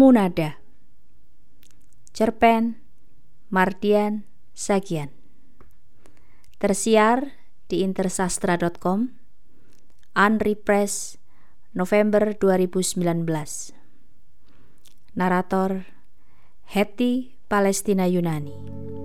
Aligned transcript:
Munada. 0.00 0.64
Cerpen 2.16 2.80
Mardian 3.52 4.24
Sagian. 4.56 5.12
Tersiar 6.56 7.36
di 7.68 7.84
intersastra.com 7.84 9.12
Unrepress 10.16 11.20
November 11.76 12.32
2019 12.32 13.76
Narator 15.12 15.84
Hetty 16.64 17.36
Palestina 17.44 18.08
Yunani 18.08 18.99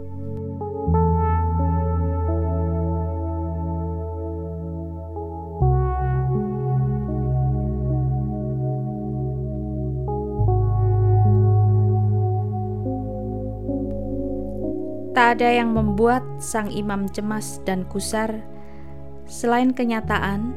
Tak 15.15 15.39
ada 15.39 15.47
yang 15.47 15.71
membuat 15.71 16.27
sang 16.43 16.67
imam 16.67 17.07
cemas 17.07 17.63
dan 17.63 17.87
kusar 17.87 18.43
selain 19.23 19.71
kenyataan 19.71 20.51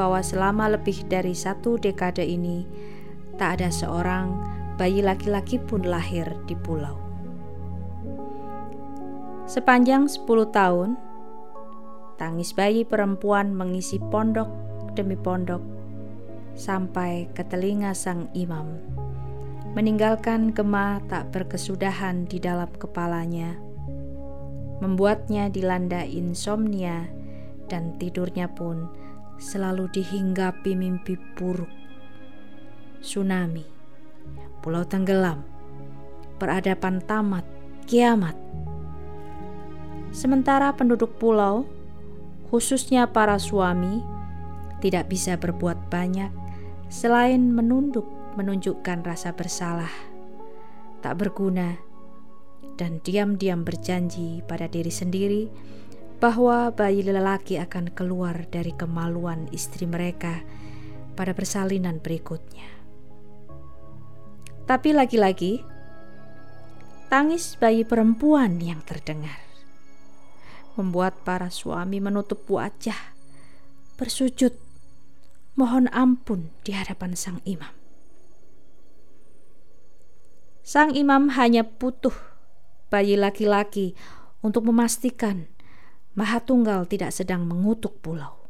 bahwa 0.00 0.24
selama 0.24 0.72
lebih 0.72 1.04
dari 1.12 1.36
satu 1.36 1.76
dekade 1.76 2.24
ini 2.24 2.64
tak 3.36 3.60
ada 3.60 3.68
seorang 3.68 4.32
bayi 4.80 5.04
laki-laki 5.04 5.60
pun 5.60 5.84
lahir 5.84 6.24
di 6.48 6.56
pulau. 6.56 6.96
Sepanjang 9.44 10.08
10 10.08 10.24
tahun, 10.48 10.96
tangis 12.16 12.56
bayi 12.56 12.88
perempuan 12.88 13.52
mengisi 13.52 14.00
pondok 14.00 14.48
demi 14.96 15.20
pondok 15.20 15.60
sampai 16.56 17.28
ke 17.36 17.44
telinga 17.44 17.92
sang 17.92 18.32
imam, 18.32 18.72
meninggalkan 19.76 20.56
gema 20.56 21.04
tak 21.12 21.28
berkesudahan 21.28 22.24
di 22.24 22.40
dalam 22.40 22.72
kepalanya 22.80 23.71
membuatnya 24.82 25.46
dilanda 25.46 26.02
insomnia 26.02 27.06
dan 27.70 27.94
tidurnya 28.02 28.50
pun 28.50 28.90
selalu 29.38 29.86
dihinggapi 29.94 30.74
mimpi 30.74 31.14
buruk. 31.38 31.70
Tsunami, 32.98 33.62
pulau 34.58 34.82
tenggelam, 34.82 35.46
peradaban 36.42 36.98
tamat, 37.06 37.46
kiamat. 37.86 38.34
Sementara 40.10 40.74
penduduk 40.74 41.14
pulau, 41.14 41.62
khususnya 42.50 43.06
para 43.06 43.38
suami, 43.38 44.02
tidak 44.82 45.06
bisa 45.06 45.38
berbuat 45.38 45.78
banyak 45.94 46.34
selain 46.90 47.54
menunduk 47.54 48.04
menunjukkan 48.34 49.06
rasa 49.06 49.30
bersalah. 49.30 49.90
Tak 51.02 51.18
berguna 51.18 51.91
dan 52.76 53.02
diam-diam 53.04 53.62
berjanji 53.62 54.40
pada 54.46 54.66
diri 54.68 54.90
sendiri 54.90 55.42
bahwa 56.22 56.70
bayi 56.70 57.02
lelaki 57.02 57.58
akan 57.58 57.90
keluar 57.90 58.46
dari 58.46 58.70
kemaluan 58.78 59.50
istri 59.50 59.90
mereka 59.90 60.38
pada 61.18 61.34
persalinan 61.34 61.98
berikutnya. 61.98 62.68
Tapi 64.62 64.94
lagi-lagi, 64.94 65.58
tangis 67.10 67.58
bayi 67.58 67.82
perempuan 67.82 68.62
yang 68.62 68.80
terdengar 68.86 69.42
membuat 70.78 71.20
para 71.26 71.52
suami 71.52 72.00
menutup 72.00 72.48
wajah, 72.48 73.12
bersujud, 74.00 74.56
mohon 75.52 75.90
ampun 75.92 76.48
di 76.64 76.72
hadapan 76.72 77.12
sang 77.12 77.44
imam. 77.44 77.74
Sang 80.64 80.94
imam 80.96 81.34
hanya 81.36 81.66
butuh 81.66 82.31
bayi 82.92 83.16
laki-laki 83.16 83.96
untuk 84.44 84.68
memastikan 84.68 85.48
Maha 86.12 86.44
Tunggal 86.44 86.84
tidak 86.84 87.16
sedang 87.16 87.48
mengutuk 87.48 88.04
pulau. 88.04 88.44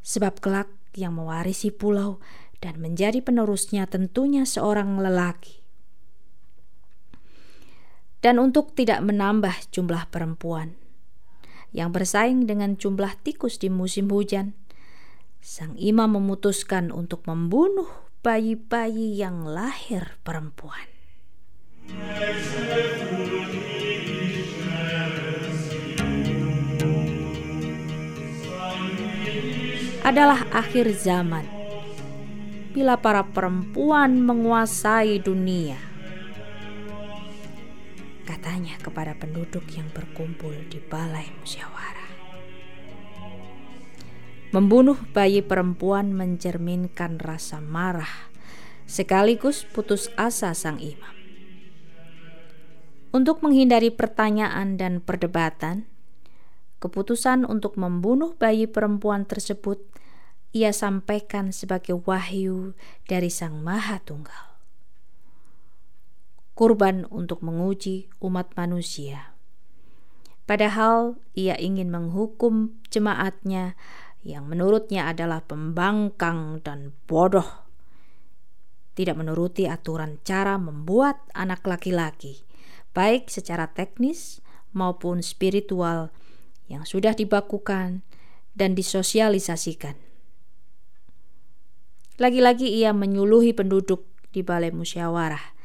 Sebab 0.00 0.40
kelak 0.40 0.72
yang 0.96 1.20
mewarisi 1.20 1.68
pulau 1.68 2.16
dan 2.64 2.80
menjadi 2.80 3.20
penerusnya 3.20 3.84
tentunya 3.84 4.48
seorang 4.48 4.96
lelaki. 4.96 5.60
Dan 8.24 8.40
untuk 8.40 8.72
tidak 8.72 9.04
menambah 9.04 9.68
jumlah 9.68 10.08
perempuan 10.08 10.76
yang 11.76 11.92
bersaing 11.92 12.48
dengan 12.48 12.76
jumlah 12.80 13.20
tikus 13.20 13.60
di 13.60 13.68
musim 13.68 14.08
hujan, 14.08 14.56
sang 15.40 15.76
imam 15.76 16.20
memutuskan 16.20 16.88
untuk 16.92 17.24
membunuh 17.28 17.88
bayi-bayi 18.20 19.16
yang 19.16 19.48
lahir 19.48 20.20
perempuan 20.20 20.99
adalah 30.10 30.42
akhir 30.50 30.90
zaman 30.98 31.46
bila 32.74 32.98
para 32.98 33.22
perempuan 33.22 34.18
menguasai 34.26 35.22
dunia. 35.22 35.78
Katanya 38.26 38.74
kepada 38.82 39.14
penduduk 39.14 39.66
yang 39.70 39.86
berkumpul 39.94 40.54
di 40.66 40.82
balai 40.82 41.30
musyawarah. 41.38 42.10
Membunuh 44.50 44.98
bayi 45.14 45.46
perempuan 45.46 46.10
mencerminkan 46.10 47.22
rasa 47.22 47.62
marah 47.62 48.30
sekaligus 48.90 49.62
putus 49.62 50.10
asa 50.18 50.50
sang 50.58 50.82
imam. 50.82 51.19
Untuk 53.10 53.42
menghindari 53.42 53.90
pertanyaan 53.90 54.78
dan 54.78 55.02
perdebatan, 55.02 55.90
keputusan 56.78 57.42
untuk 57.42 57.74
membunuh 57.74 58.38
bayi 58.38 58.70
perempuan 58.70 59.26
tersebut 59.26 59.82
ia 60.54 60.70
sampaikan 60.70 61.50
sebagai 61.50 61.98
wahyu 62.06 62.78
dari 63.10 63.26
Sang 63.26 63.66
Maha 63.66 63.98
Tunggal. 63.98 64.54
Kurban 66.54 67.02
untuk 67.10 67.42
menguji 67.42 68.14
umat 68.22 68.54
manusia. 68.54 69.34
Padahal 70.46 71.18
ia 71.34 71.58
ingin 71.58 71.90
menghukum 71.90 72.78
jemaatnya 72.94 73.74
yang 74.22 74.46
menurutnya 74.46 75.10
adalah 75.10 75.42
pembangkang 75.42 76.62
dan 76.62 76.94
bodoh. 77.10 77.66
Tidak 78.94 79.18
menuruti 79.18 79.66
aturan 79.66 80.22
cara 80.22 80.62
membuat 80.62 81.26
anak 81.34 81.66
laki-laki 81.66 82.49
baik 82.92 83.30
secara 83.30 83.70
teknis 83.70 84.42
maupun 84.74 85.22
spiritual 85.22 86.14
yang 86.70 86.86
sudah 86.86 87.14
dibakukan 87.14 88.06
dan 88.54 88.74
disosialisasikan. 88.78 89.98
Lagi-lagi 92.20 92.68
ia 92.68 92.92
menyuluhi 92.92 93.56
penduduk 93.56 94.04
di 94.30 94.44
balai 94.44 94.70
musyawarah 94.70 95.56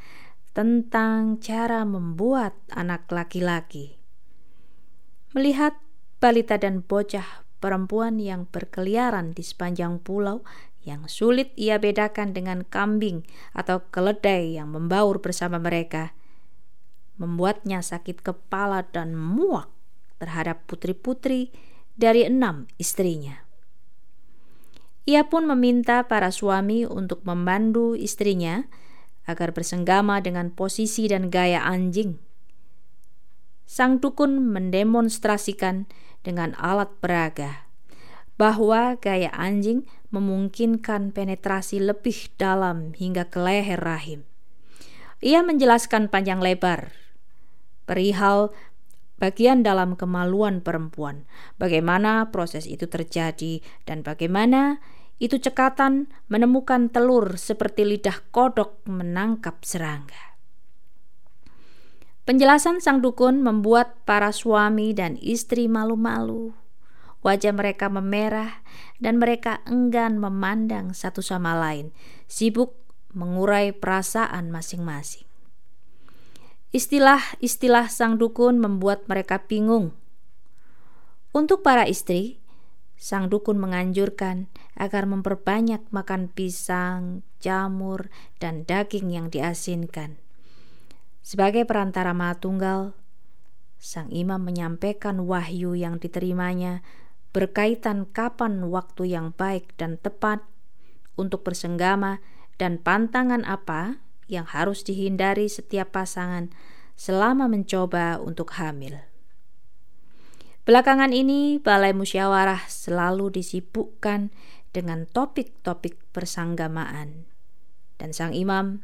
tentang 0.56 1.38
cara 1.44 1.84
membuat 1.84 2.56
anak 2.72 3.12
laki-laki. 3.12 4.00
Melihat 5.36 5.76
balita 6.24 6.56
dan 6.56 6.80
bocah 6.80 7.44
perempuan 7.60 8.24
yang 8.24 8.48
berkeliaran 8.48 9.36
di 9.36 9.44
sepanjang 9.44 10.00
pulau 10.00 10.48
yang 10.88 11.12
sulit 11.12 11.52
ia 11.60 11.76
bedakan 11.76 12.32
dengan 12.32 12.64
kambing 12.64 13.28
atau 13.52 13.84
keledai 13.92 14.56
yang 14.56 14.72
membaur 14.72 15.20
bersama 15.20 15.60
mereka, 15.60 16.16
membuatnya 17.16 17.80
sakit 17.80 18.22
kepala 18.22 18.84
dan 18.92 19.16
muak 19.16 19.72
terhadap 20.20 20.64
putri-putri 20.68 21.52
dari 21.96 22.28
enam 22.28 22.68
istrinya. 22.76 23.46
Ia 25.06 25.30
pun 25.30 25.46
meminta 25.46 26.10
para 26.10 26.34
suami 26.34 26.84
untuk 26.84 27.22
membantu 27.24 27.94
istrinya 27.94 28.66
agar 29.30 29.54
bersenggama 29.54 30.22
dengan 30.22 30.50
posisi 30.50 31.06
dan 31.06 31.30
gaya 31.30 31.62
anjing. 31.62 32.18
Sang 33.66 34.02
dukun 34.02 34.50
mendemonstrasikan 34.50 35.90
dengan 36.26 36.58
alat 36.58 36.90
peraga 37.02 37.70
bahwa 38.36 38.98
gaya 38.98 39.30
anjing 39.34 39.86
memungkinkan 40.10 41.14
penetrasi 41.14 41.82
lebih 41.82 42.34
dalam 42.38 42.94
hingga 42.98 43.30
ke 43.30 43.38
leher 43.42 43.80
rahim. 43.82 44.26
Ia 45.22 45.42
menjelaskan 45.42 46.10
panjang 46.10 46.42
lebar 46.42 47.05
perihal 47.86 48.52
bagian 49.16 49.64
dalam 49.64 49.96
kemaluan 49.96 50.60
perempuan, 50.60 51.24
bagaimana 51.56 52.34
proses 52.36 52.68
itu 52.68 52.86
terjadi, 52.92 53.64
dan 53.88 54.04
bagaimana 54.04 54.84
itu 55.16 55.40
cekatan 55.40 56.12
menemukan 56.28 56.92
telur 56.92 57.40
seperti 57.40 57.88
lidah 57.88 58.20
kodok 58.36 58.84
menangkap 58.84 59.64
serangga. 59.64 60.36
Penjelasan 62.26 62.82
sang 62.82 63.06
dukun 63.06 63.46
membuat 63.46 64.02
para 64.04 64.34
suami 64.34 64.98
dan 64.98 65.14
istri 65.22 65.70
malu-malu. 65.70 66.58
Wajah 67.22 67.54
mereka 67.54 67.86
memerah 67.90 68.66
dan 68.98 69.22
mereka 69.22 69.62
enggan 69.70 70.18
memandang 70.18 70.94
satu 70.94 71.22
sama 71.22 71.54
lain, 71.54 71.94
sibuk 72.26 72.78
mengurai 73.14 73.74
perasaan 73.74 74.50
masing-masing. 74.50 75.25
Istilah-istilah 76.76 77.88
sang 77.88 78.20
dukun 78.20 78.60
membuat 78.60 79.08
mereka 79.08 79.48
bingung. 79.48 79.96
Untuk 81.32 81.64
para 81.64 81.88
istri, 81.88 82.44
sang 83.00 83.32
dukun 83.32 83.56
menganjurkan 83.56 84.52
agar 84.76 85.08
memperbanyak 85.08 85.88
makan 85.96 86.28
pisang, 86.28 87.24
jamur, 87.40 88.12
dan 88.44 88.68
daging 88.68 89.08
yang 89.08 89.32
diasinkan. 89.32 90.20
Sebagai 91.24 91.64
perantara 91.64 92.12
Mahatunggal, 92.12 92.92
sang 93.80 94.12
imam 94.12 94.44
menyampaikan 94.44 95.24
wahyu 95.24 95.80
yang 95.80 95.96
diterimanya 95.96 96.84
berkaitan 97.32 98.04
kapan 98.04 98.68
waktu 98.68 99.16
yang 99.16 99.32
baik 99.32 99.72
dan 99.80 99.96
tepat 99.96 100.44
untuk 101.16 101.48
bersenggama 101.48 102.20
dan 102.60 102.84
pantangan 102.84 103.48
apa 103.48 104.04
yang 104.26 104.46
harus 104.50 104.82
dihindari 104.82 105.50
setiap 105.50 105.94
pasangan 105.94 106.50
selama 106.96 107.46
mencoba 107.52 108.18
untuk 108.18 108.56
hamil. 108.58 109.04
Belakangan 110.66 111.14
ini, 111.14 111.62
balai 111.62 111.94
musyawarah 111.94 112.66
selalu 112.66 113.38
disibukkan 113.38 114.34
dengan 114.74 115.06
topik-topik 115.06 116.02
persanggamaan. 116.10 117.30
Dan 118.02 118.12
sang 118.12 118.34
imam, 118.34 118.82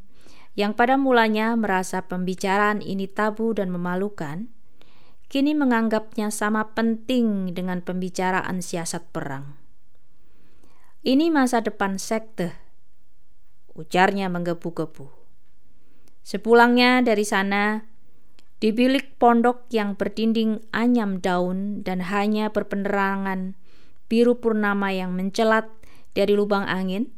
yang 0.53 0.77
pada 0.77 0.99
mulanya 0.99 1.57
merasa 1.57 2.05
pembicaraan 2.05 2.85
ini 2.85 3.09
tabu 3.09 3.57
dan 3.57 3.73
memalukan, 3.73 4.51
kini 5.31 5.55
menganggapnya 5.57 6.29
sama 6.29 6.75
penting 6.75 7.55
dengan 7.55 7.81
pembicaraan 7.81 8.59
siasat 8.61 9.09
perang. 9.09 9.57
Ini 11.01 11.33
masa 11.33 11.65
depan 11.65 11.97
sekte, 11.97 12.53
ujarnya 13.73 14.29
menggebu-gebu. 14.29 15.20
Sepulangnya 16.21 17.01
dari 17.01 17.25
sana, 17.25 17.81
di 18.61 18.69
bilik 18.69 19.17
pondok 19.17 19.65
yang 19.73 19.97
berdinding 19.97 20.61
anyam 20.69 21.17
daun 21.17 21.81
dan 21.81 22.05
hanya 22.05 22.53
berpenerangan 22.53 23.57
biru 24.05 24.37
purnama 24.37 24.93
yang 24.93 25.17
mencelat 25.17 25.65
dari 26.13 26.37
lubang 26.37 26.69
angin, 26.69 27.09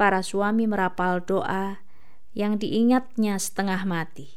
para 0.00 0.24
suami 0.24 0.64
merapal 0.64 1.20
doa 1.20 1.82
yang 2.32 2.56
diingatnya 2.56 3.36
setengah 3.36 3.82
mati. 3.84 4.30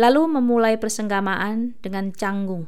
Lalu 0.00 0.40
memulai 0.40 0.80
persenggamaan 0.80 1.76
dengan 1.84 2.10
canggung, 2.10 2.66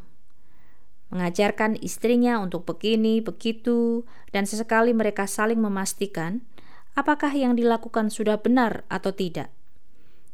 mengajarkan 1.08 1.80
istrinya 1.80 2.38
untuk 2.38 2.68
begini, 2.68 3.24
begitu, 3.24 4.04
dan 4.30 4.44
sesekali 4.44 4.92
mereka 4.92 5.24
saling 5.24 5.58
memastikan 5.58 6.44
apakah 6.92 7.32
yang 7.32 7.56
dilakukan 7.56 8.12
sudah 8.12 8.40
benar 8.40 8.84
atau 8.92 9.12
tidak. 9.12 9.48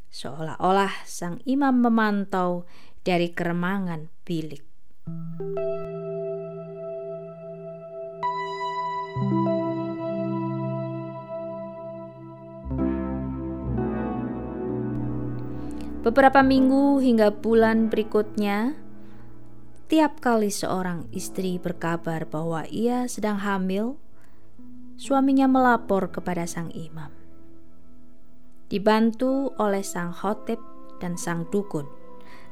Seolah-olah 0.09 1.05
sang 1.05 1.39
imam 1.45 1.85
memantau 1.85 2.65
dari 3.05 3.31
keremangan 3.31 4.09
bilik. 4.25 4.65
Beberapa 15.99 16.41
minggu 16.41 17.05
hingga 17.05 17.29
bulan 17.37 17.93
berikutnya, 17.93 18.73
tiap 19.93 20.25
kali 20.25 20.49
seorang 20.49 21.05
istri 21.13 21.61
berkabar 21.61 22.25
bahwa 22.25 22.65
ia 22.65 23.05
sedang 23.13 23.37
hamil, 23.45 24.01
suaminya 24.99 25.47
melapor 25.47 26.11
kepada 26.11 26.43
sang 26.43 26.75
imam. 26.75 27.15
Dibantu 28.67 29.55
oleh 29.55 29.87
sang 29.87 30.11
khotib 30.11 30.59
dan 30.99 31.15
sang 31.15 31.47
dukun, 31.55 31.87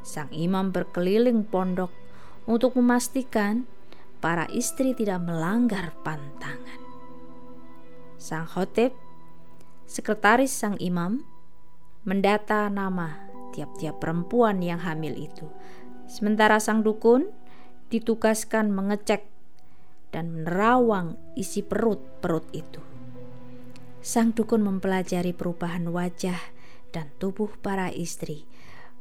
sang 0.06 0.30
imam 0.30 0.70
berkeliling 0.70 1.42
pondok 1.42 1.90
untuk 2.46 2.78
memastikan 2.78 3.66
para 4.22 4.46
istri 4.54 4.94
tidak 4.94 5.26
melanggar 5.26 5.90
pantangan. 6.06 6.80
Sang 8.16 8.46
khotib, 8.46 8.94
sekretaris 9.90 10.54
sang 10.54 10.78
imam, 10.78 11.26
mendata 12.06 12.70
nama 12.70 13.26
tiap-tiap 13.50 13.98
perempuan 13.98 14.62
yang 14.62 14.78
hamil 14.86 15.18
itu. 15.18 15.50
Sementara 16.06 16.62
sang 16.62 16.86
dukun 16.86 17.26
ditugaskan 17.90 18.70
mengecek 18.70 19.35
dan 20.14 20.32
menerawang 20.32 21.18
isi 21.34 21.62
perut-perut 21.62 22.46
itu. 22.54 22.82
Sang 24.02 24.30
dukun 24.30 24.62
mempelajari 24.62 25.34
perubahan 25.34 25.90
wajah 25.90 26.38
dan 26.94 27.10
tubuh 27.18 27.50
para 27.58 27.90
istri, 27.90 28.46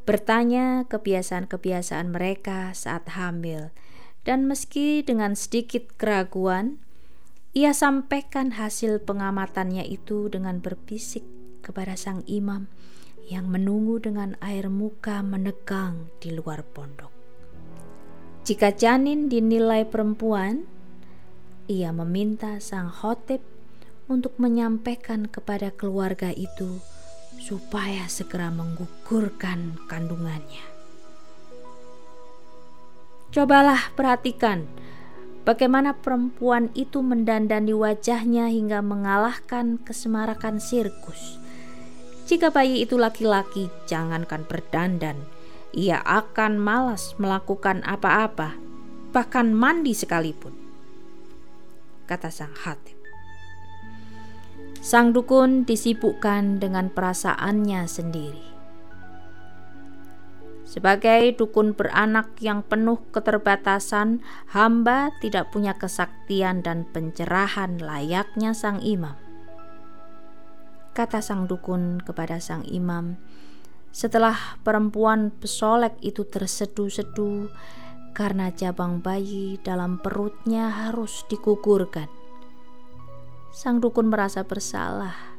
bertanya 0.04 0.90
kebiasaan-kebiasaan 0.90 2.10
mereka 2.10 2.74
saat 2.74 3.14
hamil, 3.14 3.70
dan 4.26 4.50
meski 4.50 5.06
dengan 5.06 5.38
sedikit 5.38 5.94
keraguan, 6.02 6.82
ia 7.56 7.72
sampaikan 7.72 8.58
hasil 8.58 9.06
pengamatannya 9.06 9.86
itu 9.88 10.28
dengan 10.28 10.60
berbisik 10.60 11.24
kepada 11.64 11.96
sang 11.96 12.26
imam 12.28 12.68
yang 13.26 13.50
menunggu 13.50 13.98
dengan 13.98 14.38
air 14.44 14.70
muka 14.70 15.26
menegang 15.26 16.14
di 16.22 16.34
luar 16.34 16.62
pondok. 16.62 17.10
Jika 18.46 18.78
janin 18.78 19.26
dinilai 19.26 19.90
perempuan, 19.90 20.70
ia 21.66 21.90
meminta 21.90 22.62
sang 22.62 22.94
khotib 22.94 23.42
untuk 24.06 24.38
menyampaikan 24.38 25.26
kepada 25.26 25.74
keluarga 25.74 26.30
itu 26.30 26.78
supaya 27.42 28.06
segera 28.06 28.54
menggugurkan 28.54 29.82
kandungannya. 29.90 30.62
Cobalah 33.34 33.92
perhatikan 33.98 34.70
bagaimana 35.44 35.98
perempuan 35.98 36.72
itu 36.78 37.02
mendandani 37.02 37.76
wajahnya 37.76 38.48
hingga 38.48 38.80
mengalahkan 38.80 39.82
kesemarakan 39.82 40.62
sirkus. 40.62 41.42
Jika 42.26 42.50
bayi 42.50 42.82
itu 42.82 42.98
laki-laki, 42.98 43.70
jangankan 43.86 44.50
berdandan, 44.50 45.18
ia 45.76 46.02
akan 46.02 46.58
malas 46.58 47.14
melakukan 47.22 47.86
apa-apa, 47.86 48.58
bahkan 49.14 49.54
mandi 49.54 49.94
sekalipun 49.94 50.65
kata 52.06 52.30
sang 52.30 52.54
hatib. 52.54 52.98
Sang 54.86 55.18
dukun 55.18 55.66
disibukkan 55.66 56.62
dengan 56.62 56.94
perasaannya 56.94 57.90
sendiri. 57.90 58.46
Sebagai 60.66 61.34
dukun 61.38 61.78
beranak 61.78 62.38
yang 62.42 62.66
penuh 62.66 63.02
keterbatasan, 63.14 64.22
hamba 64.50 65.14
tidak 65.22 65.54
punya 65.54 65.78
kesaktian 65.78 66.66
dan 66.66 66.86
pencerahan 66.90 67.78
layaknya 67.82 68.54
sang 68.58 68.82
imam. 68.82 69.14
Kata 70.98 71.22
sang 71.22 71.46
dukun 71.46 72.02
kepada 72.02 72.42
sang 72.42 72.66
imam, 72.66 73.18
setelah 73.96 74.60
perempuan 74.66 75.32
pesolek 75.32 75.96
itu 76.04 76.28
terseduh-seduh 76.28 77.48
karena 78.16 78.48
cabang 78.56 79.04
bayi 79.04 79.60
dalam 79.60 80.00
perutnya 80.00 80.72
harus 80.72 81.28
digugurkan. 81.28 82.08
Sang 83.52 83.84
dukun 83.84 84.08
merasa 84.08 84.48
bersalah, 84.48 85.36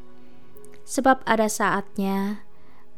sebab 0.85 1.25
ada 1.25 1.49
saatnya 1.49 2.45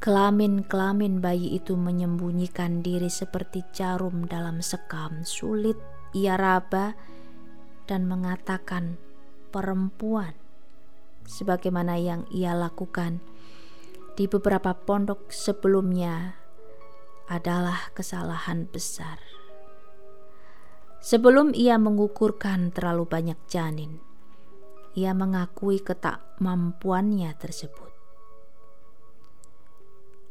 kelamin-kelamin 0.02 1.22
bayi 1.22 1.54
itu 1.54 1.78
menyembunyikan 1.78 2.82
diri 2.82 3.06
seperti 3.06 3.62
jarum 3.70 4.26
dalam 4.26 4.58
sekam. 4.66 5.22
Sulit 5.22 5.78
ia 6.10 6.34
raba 6.34 6.98
dan 7.86 8.10
mengatakan 8.10 8.98
perempuan, 9.54 10.34
sebagaimana 11.22 12.02
yang 12.02 12.26
ia 12.34 12.50
lakukan 12.50 13.22
di 14.18 14.26
beberapa 14.26 14.74
pondok 14.74 15.30
sebelumnya 15.30 16.34
adalah 17.30 17.94
kesalahan 17.94 18.66
besar 18.66 19.37
sebelum 20.98 21.54
ia 21.54 21.78
mengukurkan 21.78 22.74
terlalu 22.74 23.06
banyak 23.06 23.38
janin. 23.46 24.02
Ia 24.98 25.14
mengakui 25.14 25.78
ketakmampuannya 25.78 27.30
tersebut. 27.38 27.92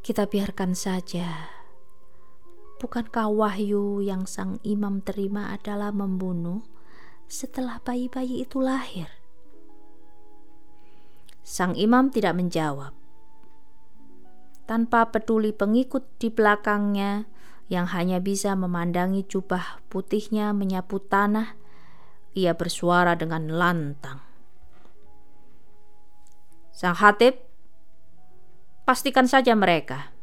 Kita 0.03 0.27
biarkan 0.27 0.71
saja. 0.75 1.51
Bukankah 2.77 3.31
wahyu 3.33 4.05
yang 4.05 4.29
sang 4.29 4.61
imam 4.61 5.01
terima 5.01 5.49
adalah 5.49 5.89
membunuh 5.89 6.61
setelah 7.25 7.81
bayi-bayi 7.81 8.45
itu 8.45 8.61
lahir? 8.61 9.09
Sang 11.47 11.73
imam 11.79 12.11
tidak 12.11 12.35
menjawab. 12.35 12.91
Tanpa 14.67 15.09
peduli 15.15 15.55
pengikut 15.55 16.19
di 16.19 16.27
belakangnya, 16.27 17.23
yang 17.67 17.87
hanya 17.91 18.23
bisa 18.23 18.55
memandangi 18.55 19.27
jubah 19.27 19.83
putihnya 19.91 20.55
menyapu 20.55 21.03
tanah, 21.03 21.55
ia 22.31 22.55
bersuara 22.55 23.19
dengan 23.19 23.51
lantang. 23.51 24.23
Sang 26.71 26.95
Hatib, 26.95 27.35
pastikan 28.87 29.27
saja 29.27 29.51
mereka. 29.57 30.15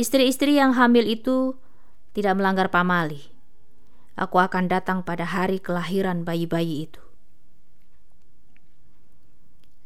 Istri-istri 0.00 0.56
yang 0.56 0.74
hamil 0.74 1.04
itu 1.06 1.60
tidak 2.16 2.40
melanggar 2.40 2.72
pamali. 2.72 3.30
Aku 4.16 4.40
akan 4.40 4.66
datang 4.66 5.04
pada 5.04 5.28
hari 5.28 5.62
kelahiran 5.62 6.26
bayi-bayi 6.26 6.90
itu. 6.90 7.02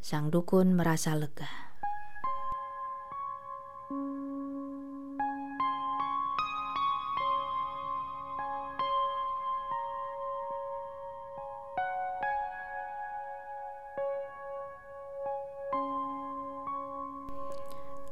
Sang 0.00 0.28
dukun 0.28 0.76
merasa 0.76 1.16
lega. 1.16 1.63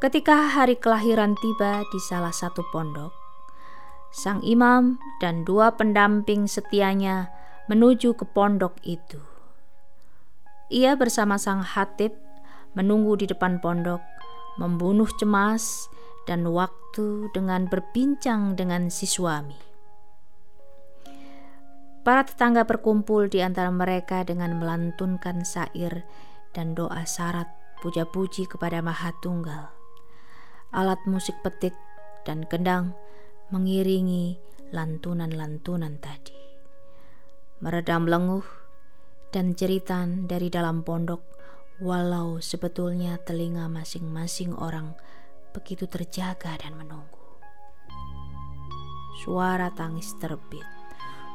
Ketika 0.02 0.50
hari 0.50 0.74
kelahiran 0.74 1.38
tiba 1.38 1.86
di 1.94 2.02
salah 2.02 2.34
satu 2.34 2.66
pondok, 2.74 3.14
sang 4.10 4.42
imam 4.42 4.98
dan 5.22 5.46
dua 5.46 5.78
pendamping 5.78 6.50
setianya 6.50 7.30
menuju 7.70 8.18
ke 8.18 8.26
pondok 8.26 8.74
itu. 8.82 9.22
Ia 10.74 10.98
bersama 10.98 11.38
sang 11.38 11.62
hatib 11.62 12.18
menunggu 12.74 13.14
di 13.14 13.30
depan 13.30 13.62
pondok, 13.62 14.02
membunuh 14.58 15.06
cemas 15.22 15.86
dan 16.26 16.50
waktu 16.50 17.30
dengan 17.30 17.70
berbincang 17.70 18.58
dengan 18.58 18.90
si 18.90 19.06
suami. 19.06 19.54
Para 22.02 22.26
tetangga 22.26 22.66
berkumpul 22.66 23.30
di 23.30 23.38
antara 23.38 23.70
mereka 23.70 24.26
dengan 24.26 24.58
melantunkan 24.58 25.46
sair 25.46 26.02
dan 26.50 26.74
doa 26.74 27.06
syarat 27.06 27.46
puja-puji 27.86 28.50
kepada 28.50 28.82
Maha 28.82 29.14
Tunggal 29.22 29.81
alat 30.72 31.04
musik 31.04 31.36
petik 31.44 31.76
dan 32.24 32.48
kendang 32.48 32.96
mengiringi 33.52 34.40
lantunan-lantunan 34.72 36.00
tadi. 36.00 36.32
Meredam 37.60 38.08
lenguh 38.08 38.48
dan 39.28 39.52
jeritan 39.52 40.24
dari 40.24 40.48
dalam 40.48 40.80
pondok, 40.80 41.20
walau 41.84 42.40
sebetulnya 42.40 43.20
telinga 43.20 43.68
masing-masing 43.68 44.56
orang 44.56 44.96
begitu 45.52 45.84
terjaga 45.84 46.56
dan 46.56 46.72
menunggu. 46.80 47.20
Suara 49.20 49.68
tangis 49.76 50.16
terbit, 50.24 50.64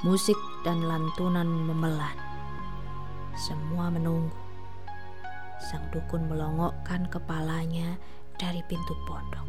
musik 0.01 0.37
dan 0.65 0.81
lantunan 0.81 1.45
memelan. 1.45 2.17
Semua 3.37 3.93
menunggu. 3.93 4.33
Sang 5.61 5.85
dukun 5.93 6.25
melongokkan 6.25 7.05
kepalanya 7.09 8.01
dari 8.37 8.61
pintu 8.69 8.93
pondok. 9.09 9.45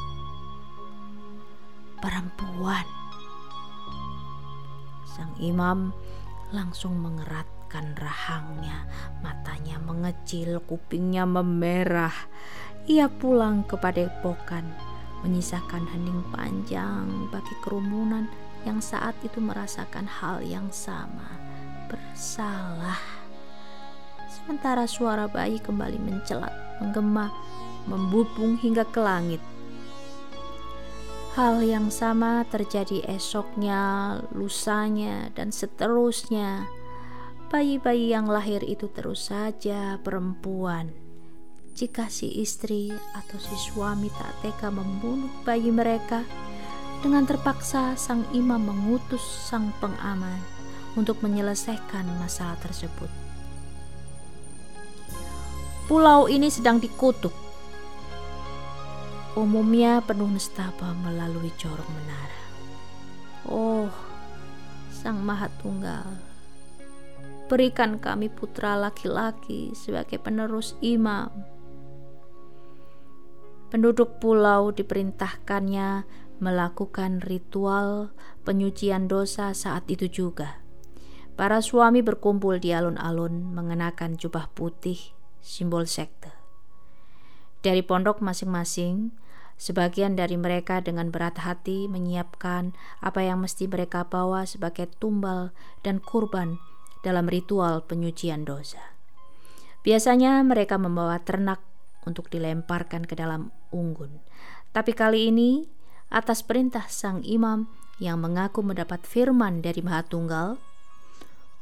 Perempuan. 2.00 2.87
Sang 5.04 5.33
imam 5.38 5.92
langsung 6.50 6.97
mengeratkan 6.97 7.92
rahangnya, 8.00 8.88
matanya 9.21 9.76
mengecil, 9.85 10.64
kupingnya 10.64 11.28
memerah. 11.28 12.14
Ia 12.88 13.12
pulang 13.12 13.68
ke 13.68 13.76
padepokan, 13.76 14.64
menyisakan 15.21 15.85
hening 15.92 16.25
panjang 16.33 17.28
bagi 17.28 17.52
kerumunan 17.61 18.25
yang 18.64 18.80
saat 18.80 19.12
itu 19.21 19.38
merasakan 19.45 20.09
hal 20.09 20.40
yang 20.40 20.73
sama, 20.73 21.28
bersalah. 21.92 22.99
Sementara 24.33 24.88
suara 24.88 25.28
bayi 25.28 25.61
kembali 25.61 26.00
mencelat, 26.00 26.80
menggema, 26.80 27.28
membubung 27.88 28.61
hingga 28.61 28.85
ke 28.85 29.00
langit. 29.00 29.40
Hal 31.38 31.62
yang 31.62 31.88
sama 31.95 32.42
terjadi 32.50 33.07
esoknya, 33.14 34.18
lusanya, 34.35 35.30
dan 35.38 35.54
seterusnya. 35.54 36.66
Bayi-bayi 37.49 38.11
yang 38.11 38.26
lahir 38.26 38.61
itu 38.66 38.90
terus 38.90 39.30
saja 39.30 39.97
perempuan. 40.02 40.90
Jika 41.78 42.11
si 42.11 42.42
istri 42.42 42.90
atau 43.14 43.38
si 43.38 43.54
suami 43.54 44.11
tak 44.11 44.35
tega 44.42 44.66
membunuh 44.68 45.30
bayi 45.47 45.71
mereka, 45.71 46.26
dengan 46.99 47.23
terpaksa 47.23 47.95
sang 47.95 48.26
imam 48.35 48.59
mengutus 48.59 49.23
sang 49.23 49.71
pengaman 49.78 50.42
untuk 50.99 51.23
menyelesaikan 51.23 52.02
masalah 52.18 52.59
tersebut. 52.59 53.07
Pulau 55.87 56.26
ini 56.26 56.50
sedang 56.50 56.83
dikutuk 56.83 57.48
umumnya 59.38 60.02
penuh 60.02 60.26
nestapa 60.26 60.99
melalui 60.99 61.54
corong 61.54 61.87
menara. 61.95 62.42
Oh, 63.47 63.87
Sang 64.90 65.23
Maha 65.23 65.47
Tunggal, 65.62 66.11
berikan 67.47 68.02
kami 68.02 68.35
putra 68.35 68.75
laki-laki 68.75 69.71
sebagai 69.78 70.18
penerus 70.18 70.75
imam. 70.83 71.30
Penduduk 73.71 74.18
pulau 74.18 74.75
diperintahkannya 74.75 76.02
melakukan 76.42 77.23
ritual 77.23 78.11
penyucian 78.42 79.07
dosa 79.07 79.54
saat 79.54 79.87
itu 79.87 80.11
juga. 80.11 80.66
Para 81.38 81.62
suami 81.62 82.02
berkumpul 82.02 82.59
di 82.59 82.75
alun-alun 82.75 83.54
mengenakan 83.54 84.18
jubah 84.18 84.50
putih, 84.50 84.99
simbol 85.38 85.87
sekte. 85.87 86.35
Dari 87.62 87.87
pondok 87.87 88.18
masing-masing, 88.18 89.14
Sebagian 89.59 90.15
dari 90.15 90.38
mereka 90.38 90.79
dengan 90.79 91.11
berat 91.11 91.43
hati 91.43 91.91
menyiapkan 91.91 92.79
apa 93.03 93.27
yang 93.27 93.43
mesti 93.43 93.67
mereka 93.67 94.07
bawa 94.07 94.47
sebagai 94.47 94.87
tumbal 95.03 95.50
dan 95.83 95.99
kurban 95.99 96.62
dalam 97.03 97.27
ritual 97.27 97.83
penyucian 97.83 98.47
dosa. 98.47 98.95
Biasanya 99.83 100.47
mereka 100.47 100.79
membawa 100.79 101.19
ternak 101.19 101.59
untuk 102.07 102.31
dilemparkan 102.31 103.03
ke 103.03 103.19
dalam 103.19 103.50
unggun. 103.75 104.23
Tapi 104.71 104.95
kali 104.95 105.35
ini, 105.35 105.67
atas 106.07 106.47
perintah 106.47 106.87
sang 106.87 107.27
imam 107.27 107.67
yang 107.99 108.23
mengaku 108.23 108.62
mendapat 108.62 109.03
firman 109.03 109.59
dari 109.59 109.83
Maha 109.83 110.07
Tunggal, 110.07 110.49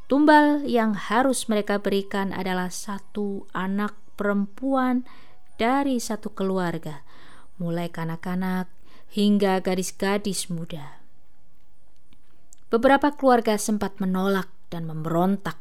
tumbal 0.04 0.68
yang 0.68 0.92
harus 0.92 1.48
mereka 1.48 1.80
berikan 1.80 2.36
adalah 2.36 2.68
satu 2.68 3.48
anak 3.56 3.96
perempuan 4.20 5.08
dari 5.56 5.96
satu 5.96 6.36
keluarga 6.36 7.05
mulai 7.56 7.88
kanak-kanak 7.88 8.68
hingga 9.12 9.60
gadis-gadis 9.64 10.52
muda. 10.52 11.00
Beberapa 12.66 13.14
keluarga 13.14 13.56
sempat 13.56 14.02
menolak 14.02 14.50
dan 14.68 14.90
memberontak. 14.90 15.56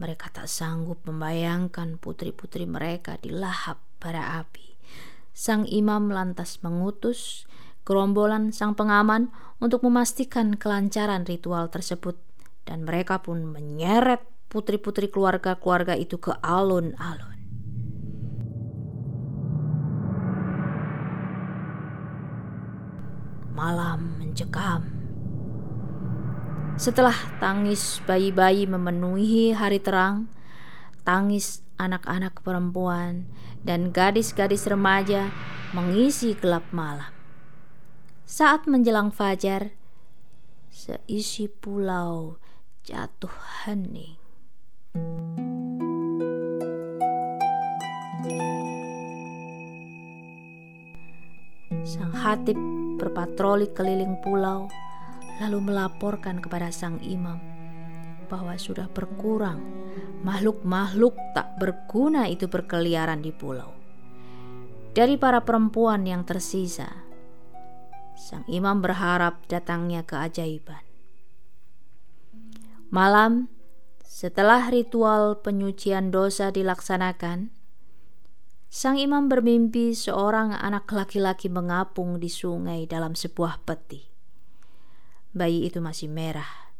Mereka 0.00 0.32
tak 0.32 0.48
sanggup 0.48 1.04
membayangkan 1.04 2.00
putri-putri 2.00 2.64
mereka 2.64 3.20
dilahap 3.20 3.78
pada 4.00 4.40
api. 4.40 4.76
Sang 5.36 5.68
imam 5.68 6.10
lantas 6.10 6.60
mengutus 6.64 7.46
gerombolan 7.84 8.52
sang 8.52 8.76
pengaman 8.76 9.32
untuk 9.60 9.84
memastikan 9.84 10.56
kelancaran 10.56 11.24
ritual 11.24 11.68
tersebut 11.72 12.16
dan 12.68 12.84
mereka 12.84 13.20
pun 13.24 13.44
menyeret 13.44 14.20
putri-putri 14.50 15.08
keluarga-keluarga 15.08 15.96
itu 15.96 16.18
ke 16.18 16.34
alun-alun. 16.42 17.39
Malam 23.60 24.16
mencekam. 24.16 24.88
Setelah 26.80 27.12
tangis 27.36 28.00
bayi-bayi 28.08 28.64
memenuhi 28.64 29.52
hari 29.52 29.76
terang, 29.76 30.32
tangis 31.04 31.60
anak-anak 31.76 32.40
perempuan 32.40 33.28
dan 33.60 33.92
gadis-gadis 33.92 34.64
remaja 34.64 35.28
mengisi 35.76 36.32
gelap 36.32 36.64
malam. 36.72 37.12
Saat 38.24 38.64
menjelang 38.64 39.12
fajar, 39.12 39.76
seisi 40.72 41.44
pulau 41.44 42.40
jatuh 42.80 43.36
hening. 43.68 44.16
Sang 51.84 52.12
hatib 52.16 52.79
berpatroli 53.00 53.72
keliling 53.72 54.20
pulau, 54.20 54.68
lalu 55.40 55.58
melaporkan 55.72 56.36
kepada 56.44 56.68
sang 56.68 57.00
imam 57.00 57.40
bahwa 58.28 58.54
sudah 58.60 58.86
berkurang 58.92 59.58
makhluk-makhluk 60.22 61.16
tak 61.32 61.56
berguna 61.56 62.28
itu 62.28 62.46
berkeliaran 62.46 63.24
di 63.24 63.32
pulau. 63.32 63.72
Dari 64.92 65.16
para 65.16 65.42
perempuan 65.42 66.04
yang 66.04 66.28
tersisa, 66.28 66.86
sang 68.14 68.44
imam 68.46 68.84
berharap 68.84 69.42
datangnya 69.48 70.04
keajaiban. 70.04 70.84
Malam 72.92 73.48
setelah 74.04 74.66
ritual 74.68 75.38
penyucian 75.40 76.10
dosa 76.10 76.50
dilaksanakan, 76.50 77.54
Sang 78.70 79.02
imam 79.02 79.26
bermimpi 79.26 79.98
seorang 79.98 80.54
anak 80.54 80.94
laki-laki 80.94 81.50
mengapung 81.50 82.22
di 82.22 82.30
sungai 82.30 82.86
dalam 82.86 83.18
sebuah 83.18 83.66
peti. 83.66 84.06
Bayi 85.34 85.66
itu 85.66 85.82
masih 85.82 86.06
merah, 86.06 86.70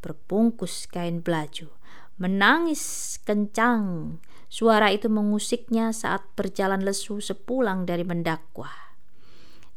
berbungkus 0.00 0.88
kain 0.88 1.20
belaju, 1.20 1.68
menangis 2.16 3.20
kencang. 3.20 4.16
Suara 4.48 4.88
itu 4.88 5.12
mengusiknya 5.12 5.92
saat 5.92 6.24
berjalan 6.40 6.80
lesu 6.80 7.20
sepulang 7.20 7.84
dari 7.84 8.08
mendakwah. 8.08 8.96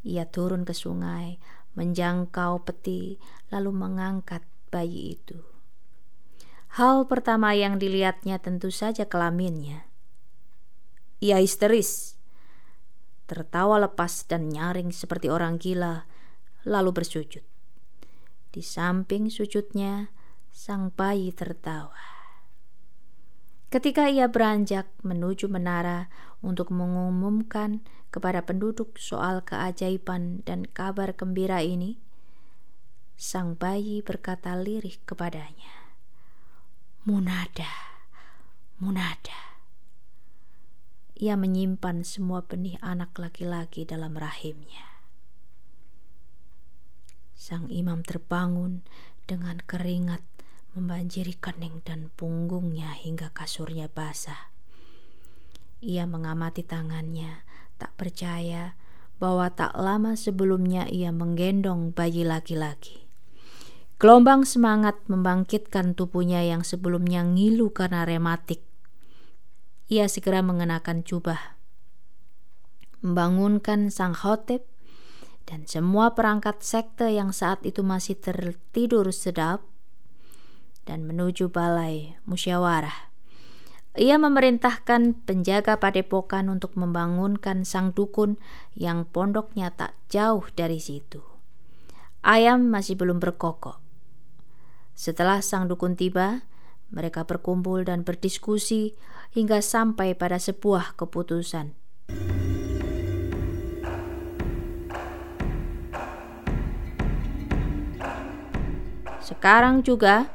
Ia 0.08 0.32
turun 0.32 0.64
ke 0.64 0.72
sungai, 0.72 1.44
menjangkau 1.76 2.64
peti, 2.64 3.20
lalu 3.52 3.76
mengangkat 3.76 4.48
bayi 4.72 5.20
itu. 5.20 5.44
Hal 6.80 7.04
pertama 7.04 7.52
yang 7.52 7.76
dilihatnya 7.84 8.40
tentu 8.40 8.72
saja 8.72 9.04
kelaminnya. 9.04 9.89
Ia 11.20 11.44
histeris, 11.44 12.16
tertawa 13.28 13.76
lepas 13.76 14.24
dan 14.24 14.48
nyaring 14.48 14.96
seperti 14.96 15.28
orang 15.28 15.60
gila, 15.60 16.08
lalu 16.64 16.96
bersujud. 16.96 17.44
Di 18.50 18.64
samping 18.64 19.28
sujudnya, 19.28 20.16
sang 20.50 20.96
bayi 20.96 21.36
tertawa. 21.36 22.20
Ketika 23.70 24.10
ia 24.10 24.26
beranjak 24.32 24.90
menuju 25.06 25.46
menara 25.46 26.10
untuk 26.42 26.72
mengumumkan 26.74 27.86
kepada 28.10 28.42
penduduk 28.42 28.98
soal 28.98 29.46
keajaiban 29.46 30.42
dan 30.48 30.66
kabar 30.66 31.14
gembira 31.14 31.62
ini, 31.62 32.02
sang 33.20 33.60
bayi 33.60 34.02
berkata 34.02 34.58
lirih 34.58 34.98
kepadanya, 35.06 35.94
Munada, 37.06 37.70
Munada. 38.82 39.49
Ia 41.20 41.36
menyimpan 41.36 42.08
semua 42.08 42.48
benih 42.48 42.80
anak 42.80 43.12
laki-laki 43.20 43.84
dalam 43.84 44.16
rahimnya. 44.16 45.04
Sang 47.36 47.68
imam 47.68 48.08
terbangun 48.08 48.88
dengan 49.28 49.60
keringat 49.60 50.24
membanjiri 50.80 51.36
kening 51.36 51.84
dan 51.84 52.08
punggungnya 52.16 52.96
hingga 52.96 53.36
kasurnya 53.36 53.92
basah. 53.92 54.48
Ia 55.84 56.08
mengamati 56.08 56.64
tangannya, 56.64 57.44
tak 57.76 58.00
percaya 58.00 58.80
bahwa 59.20 59.52
tak 59.52 59.76
lama 59.76 60.16
sebelumnya 60.16 60.88
ia 60.88 61.12
menggendong 61.12 61.92
bayi 61.92 62.24
laki-laki. 62.24 63.12
Gelombang 64.00 64.48
semangat 64.48 64.96
membangkitkan 65.12 66.00
tubuhnya 66.00 66.48
yang 66.48 66.64
sebelumnya 66.64 67.28
ngilu 67.28 67.76
karena 67.76 68.08
rematik. 68.08 68.69
Ia 69.90 70.06
segera 70.06 70.46
mengenakan 70.46 71.02
jubah, 71.02 71.58
membangunkan 73.02 73.90
sang 73.90 74.14
khotib 74.14 74.62
dan 75.50 75.66
semua 75.66 76.14
perangkat 76.14 76.62
sekte 76.62 77.10
yang 77.10 77.34
saat 77.34 77.66
itu 77.66 77.82
masih 77.82 78.14
tertidur 78.22 79.10
sedap 79.10 79.66
dan 80.86 81.10
menuju 81.10 81.50
balai 81.50 82.22
musyawarah. 82.30 83.10
Ia 83.98 84.22
memerintahkan 84.22 85.26
penjaga 85.26 85.82
padepokan 85.82 86.54
untuk 86.54 86.78
membangunkan 86.78 87.66
sang 87.66 87.90
dukun 87.90 88.38
yang 88.78 89.10
pondoknya 89.10 89.74
tak 89.74 89.98
jauh 90.14 90.46
dari 90.54 90.78
situ. 90.78 91.26
Ayam 92.22 92.70
masih 92.70 92.94
belum 92.94 93.18
berkokok. 93.18 93.82
Setelah 94.94 95.42
sang 95.42 95.66
dukun 95.66 95.98
tiba, 95.98 96.46
mereka 96.90 97.26
berkumpul 97.26 97.86
dan 97.86 98.02
berdiskusi 98.02 98.98
hingga 99.34 99.62
sampai 99.62 100.18
pada 100.18 100.42
sebuah 100.42 100.98
keputusan. 100.98 101.78
Sekarang 109.22 109.86
juga, 109.86 110.26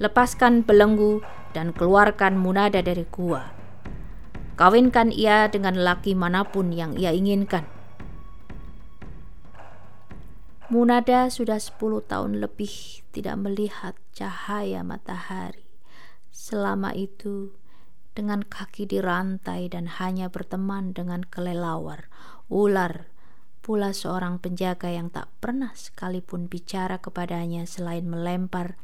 lepaskan 0.00 0.64
belenggu 0.64 1.20
dan 1.52 1.76
keluarkan 1.76 2.40
Munada 2.40 2.80
dari 2.80 3.04
gua. 3.12 3.52
Kawinkan 4.56 5.12
ia 5.12 5.52
dengan 5.52 5.76
laki 5.76 6.16
mana 6.16 6.48
pun 6.48 6.72
yang 6.72 6.96
ia 6.96 7.12
inginkan. 7.12 7.68
Munada 10.72 11.28
sudah 11.28 11.60
10 11.60 12.08
tahun 12.08 12.40
lebih 12.40 13.04
tidak 13.12 13.36
melihat 13.36 13.92
cahaya 14.16 14.80
matahari. 14.80 15.61
Selama 16.42 16.90
itu, 16.98 17.54
dengan 18.18 18.42
kaki 18.42 18.90
dirantai 18.90 19.70
dan 19.70 19.86
hanya 20.02 20.26
berteman 20.26 20.90
dengan 20.90 21.22
kelelawar, 21.22 22.10
ular, 22.50 23.06
pula 23.62 23.94
seorang 23.94 24.42
penjaga 24.42 24.90
yang 24.90 25.06
tak 25.06 25.30
pernah 25.38 25.70
sekalipun 25.78 26.50
bicara 26.50 26.98
kepadanya 26.98 27.62
selain 27.62 28.10
melempar 28.10 28.74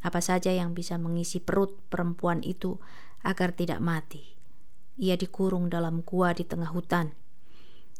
apa 0.00 0.24
saja 0.24 0.48
yang 0.48 0.72
bisa 0.72 0.96
mengisi 0.96 1.44
perut 1.44 1.76
perempuan 1.92 2.40
itu 2.40 2.80
agar 3.20 3.52
tidak 3.52 3.84
mati. 3.84 4.40
Ia 4.96 5.20
dikurung 5.20 5.68
dalam 5.68 6.00
gua 6.00 6.32
di 6.32 6.48
tengah 6.48 6.72
hutan. 6.72 7.12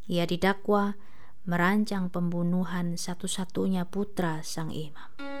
Ia 0.09 0.25
didakwa 0.25 0.97
merancang 1.45 2.09
pembunuhan 2.09 2.97
satu-satunya 2.97 3.85
putra 3.85 4.41
sang 4.41 4.73
imam. 4.73 5.34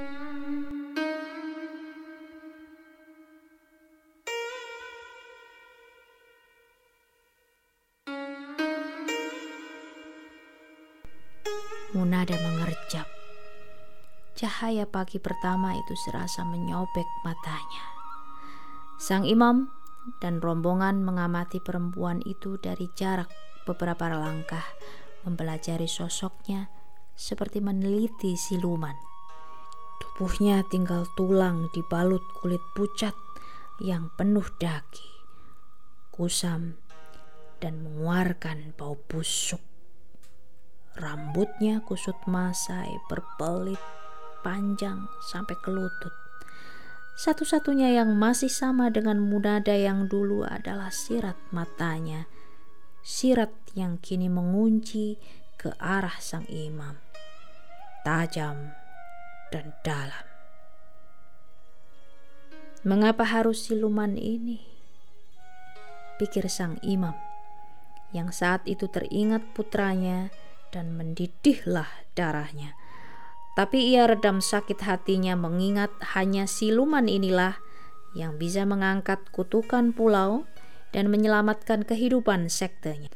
Mengerjap. 12.85 13.09
Cahaya 14.37 14.85
pagi 14.85 15.17
pertama 15.17 15.73
itu 15.73 15.97
serasa 16.05 16.45
menyobek 16.45 17.09
matanya. 17.25 17.81
Sang 19.01 19.25
imam 19.25 19.73
dan 20.21 20.37
rombongan 20.37 21.01
mengamati 21.01 21.57
perempuan 21.57 22.21
itu 22.29 22.61
dari 22.61 22.85
jarak 22.93 23.25
beberapa 23.65 24.05
langkah 24.13 24.61
mempelajari 25.25 25.89
sosoknya 25.89 26.69
seperti 27.17 27.57
meneliti 27.57 28.37
siluman. 28.37 28.93
Tubuhnya 29.97 30.61
tinggal 30.69 31.09
tulang 31.17 31.73
dibalut 31.73 32.21
kulit 32.37 32.61
pucat 32.77 33.17
yang 33.81 34.13
penuh 34.13 34.45
daki, 34.61 35.09
kusam, 36.13 36.77
dan 37.57 37.81
mengeluarkan 37.81 38.77
bau 38.77 38.93
busuk. 39.09 39.74
Rambutnya 40.95 41.83
kusut 41.83 42.15
masai 42.27 42.91
berbelit 43.11 43.81
panjang 44.43 45.07
sampai 45.31 45.55
ke 45.59 45.69
lutut. 45.71 46.13
Satu-satunya 47.15 47.95
yang 47.95 48.15
masih 48.15 48.51
sama 48.51 48.91
dengan 48.91 49.19
Munada 49.23 49.75
yang 49.75 50.07
dulu 50.11 50.43
adalah 50.43 50.91
sirat 50.91 51.39
matanya 51.51 52.27
sirat 53.05 53.53
yang 53.77 54.01
kini 54.01 54.25
mengunci 54.33 55.21
ke 55.61 55.77
arah 55.77 56.17
sang 56.17 56.49
imam, 56.49 56.97
tajam 58.01 58.73
dan 59.53 59.77
dalam. 59.85 60.25
Mengapa 62.81 63.21
harus 63.21 63.69
siluman 63.69 64.17
ini? 64.17 64.57
Pikir 66.17 66.49
sang 66.49 66.81
imam, 66.81 67.13
yang 68.09 68.33
saat 68.33 68.65
itu 68.65 68.89
teringat 68.89 69.53
putranya 69.53 70.33
dan 70.75 70.99
mendidihlah 70.99 71.87
darahnya. 72.19 72.75
Tapi 73.55 73.95
ia 73.95 74.03
redam 74.03 74.43
sakit 74.43 74.83
hatinya 74.83 75.39
mengingat 75.39 75.87
hanya 76.11 76.43
siluman 76.43 77.07
inilah 77.07 77.55
yang 78.11 78.35
bisa 78.35 78.67
mengangkat 78.67 79.23
kutukan 79.31 79.95
pulau 79.95 80.43
dan 80.91 81.07
menyelamatkan 81.07 81.87
kehidupan 81.87 82.51
sektenya. 82.51 83.07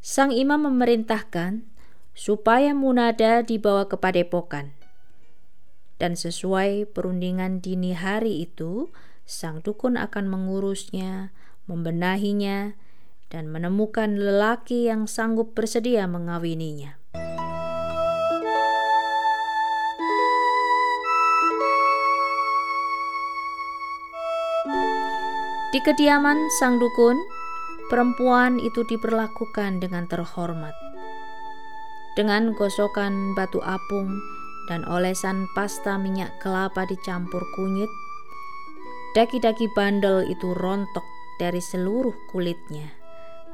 Sang 0.00 0.32
imam 0.32 0.64
memerintahkan 0.64 1.68
supaya 2.16 2.72
Munada 2.72 3.44
dibawa 3.44 3.84
ke 3.84 4.00
padepokan. 4.00 4.72
Dan 6.00 6.16
sesuai 6.16 6.88
perundingan 6.96 7.60
dini 7.60 7.92
hari 7.92 8.42
itu, 8.48 8.88
sang 9.28 9.60
dukun 9.60 10.00
akan 10.00 10.26
mengurusnya, 10.26 11.30
membenahinya, 11.68 12.74
dan 13.32 13.48
menemukan 13.48 14.18
lelaki 14.18 14.88
yang 14.88 15.08
sanggup 15.08 15.56
bersedia 15.56 16.04
mengawininya. 16.04 17.01
Di 25.72 25.80
kediaman 25.80 26.52
sang 26.60 26.76
dukun, 26.76 27.16
perempuan 27.88 28.60
itu 28.60 28.84
diperlakukan 28.84 29.80
dengan 29.80 30.04
terhormat. 30.04 30.76
Dengan 32.12 32.52
gosokan 32.52 33.32
batu 33.32 33.56
apung 33.64 34.20
dan 34.68 34.84
olesan 34.84 35.48
pasta 35.56 35.96
minyak 35.96 36.28
kelapa 36.44 36.84
dicampur 36.84 37.40
kunyit, 37.56 37.88
daki-daki 39.16 39.64
bandel 39.72 40.28
itu 40.28 40.52
rontok 40.52 41.08
dari 41.40 41.64
seluruh 41.64 42.12
kulitnya, 42.28 42.92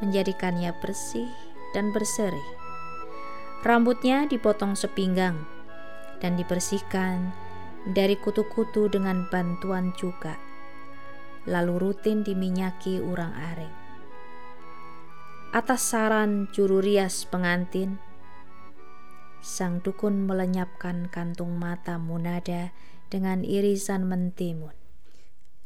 menjadikannya 0.02 0.74
bersih 0.82 1.30
dan 1.70 1.94
berseri. 1.94 2.42
Rambutnya 3.62 4.26
dipotong 4.26 4.74
sepinggang 4.74 5.46
dan 6.18 6.34
dibersihkan 6.34 7.30
dari 7.94 8.18
kutu-kutu 8.18 8.90
dengan 8.90 9.30
bantuan 9.30 9.94
juga, 9.94 10.34
lalu 11.48 11.80
rutin 11.80 12.20
diminyaki 12.20 13.00
urang-aring. 13.00 13.72
Atas 15.48 15.80
saran 15.80 16.52
juru 16.52 16.84
rias 16.84 17.24
pengantin, 17.24 17.96
sang 19.40 19.80
dukun 19.80 20.28
melenyapkan 20.28 21.08
kantung 21.08 21.56
mata 21.56 21.96
Munada 21.96 22.76
dengan 23.08 23.40
irisan 23.40 24.04
mentimun. 24.04 24.76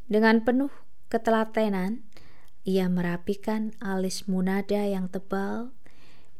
Dengan 0.07 0.39
penuh 0.47 0.71
ketelatenan, 1.11 2.07
ia 2.63 2.87
merapikan 2.87 3.75
alis 3.83 4.31
Munada 4.31 4.87
yang 4.87 5.11
tebal 5.11 5.75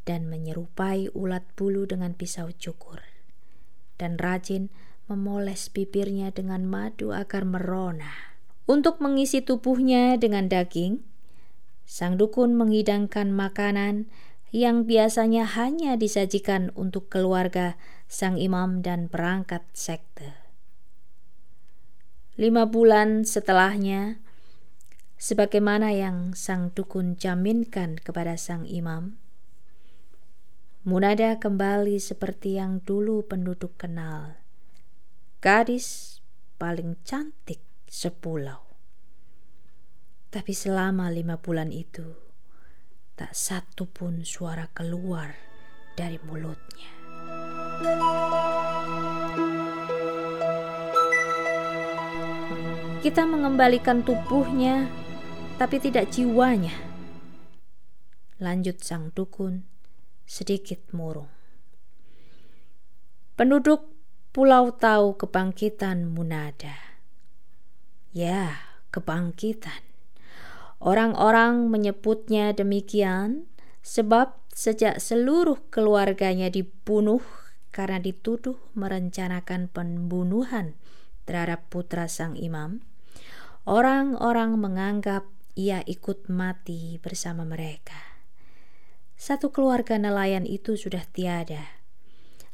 dan 0.08 0.32
menyerupai 0.32 1.12
ulat 1.12 1.44
bulu 1.60 1.84
dengan 1.84 2.16
pisau 2.16 2.48
cukur, 2.56 3.04
dan 4.00 4.16
rajin 4.16 4.72
memoles 5.12 5.68
bibirnya 5.68 6.32
dengan 6.32 6.64
madu 6.64 7.12
agar 7.12 7.44
merona. 7.44 8.33
Untuk 8.64 9.04
mengisi 9.04 9.44
tubuhnya 9.44 10.16
dengan 10.16 10.48
daging, 10.48 11.04
sang 11.84 12.16
dukun 12.16 12.56
menghidangkan 12.56 13.28
makanan 13.28 14.08
yang 14.56 14.88
biasanya 14.88 15.44
hanya 15.60 16.00
disajikan 16.00 16.72
untuk 16.78 17.12
keluarga 17.12 17.76
sang 18.08 18.40
imam 18.40 18.80
dan 18.80 19.12
perangkat 19.12 19.68
sekte. 19.76 20.38
Lima 22.40 22.64
bulan 22.64 23.28
setelahnya, 23.28 24.24
sebagaimana 25.20 25.92
yang 25.92 26.32
sang 26.32 26.72
dukun 26.72 27.20
jaminkan 27.20 28.00
kepada 28.00 28.40
sang 28.40 28.64
imam, 28.64 29.20
Munada 30.84 31.40
kembali 31.40 31.96
seperti 31.96 32.60
yang 32.60 32.84
dulu 32.84 33.24
penduduk 33.24 33.80
kenal. 33.80 34.36
Gadis 35.40 36.20
paling 36.60 37.00
cantik 37.08 37.73
sepulau. 37.94 38.66
Tapi 40.34 40.50
selama 40.50 41.14
lima 41.14 41.38
bulan 41.38 41.70
itu, 41.70 42.10
tak 43.14 43.38
satu 43.38 43.86
pun 43.86 44.26
suara 44.26 44.66
keluar 44.74 45.38
dari 45.94 46.18
mulutnya. 46.26 46.90
Kita 53.06 53.30
mengembalikan 53.30 54.02
tubuhnya, 54.02 54.90
tapi 55.62 55.78
tidak 55.78 56.10
jiwanya. 56.10 56.74
Lanjut 58.42 58.82
sang 58.82 59.14
dukun 59.14 59.70
sedikit 60.26 60.82
murung. 60.98 61.30
Penduduk 63.38 63.86
pulau 64.34 64.74
tahu 64.74 65.14
kebangkitan 65.14 66.10
Munada. 66.10 66.93
Ya, 68.14 68.62
kebangkitan. 68.94 69.82
Orang-orang 70.78 71.74
menyebutnya 71.74 72.54
demikian 72.54 73.50
sebab 73.82 74.38
sejak 74.54 75.02
seluruh 75.02 75.58
keluarganya 75.74 76.54
dibunuh 76.54 77.26
karena 77.74 77.98
dituduh 77.98 78.62
merencanakan 78.78 79.66
pembunuhan 79.66 80.78
terhadap 81.26 81.66
putra 81.74 82.06
sang 82.06 82.38
imam, 82.38 82.86
orang-orang 83.66 84.62
menganggap 84.62 85.26
ia 85.58 85.82
ikut 85.82 86.30
mati 86.30 87.02
bersama 87.02 87.42
mereka. 87.50 87.98
Satu 89.18 89.50
keluarga 89.50 89.98
nelayan 89.98 90.46
itu 90.46 90.78
sudah 90.78 91.02
tiada, 91.10 91.82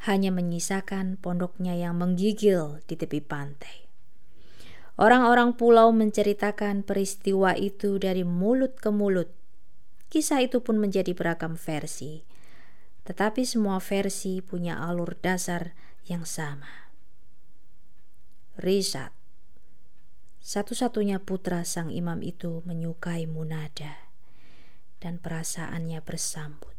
hanya 0.07 0.31
menyisakan 0.31 1.19
pondoknya 1.19 1.75
yang 1.75 1.99
menggigil 1.99 2.79
di 2.87 2.95
tepi 2.95 3.19
pantai. 3.19 3.88
Orang-orang 4.99 5.55
pulau 5.55 5.95
menceritakan 5.95 6.83
peristiwa 6.83 7.55
itu 7.55 7.95
dari 8.03 8.27
mulut 8.27 8.75
ke 8.75 8.91
mulut. 8.91 9.31
Kisah 10.11 10.43
itu 10.43 10.59
pun 10.59 10.75
menjadi 10.75 11.15
beragam 11.15 11.55
versi, 11.55 12.27
tetapi 13.07 13.47
semua 13.47 13.79
versi 13.79 14.43
punya 14.43 14.75
alur 14.75 15.15
dasar 15.23 15.71
yang 16.03 16.27
sama. 16.27 16.91
Risat, 18.59 19.15
satu-satunya 20.43 21.23
putra 21.23 21.63
sang 21.63 21.95
imam 21.95 22.19
itu 22.19 22.59
menyukai 22.67 23.23
Munada 23.23 24.11
dan 24.99 25.15
perasaannya 25.15 26.03
bersambut. 26.03 26.75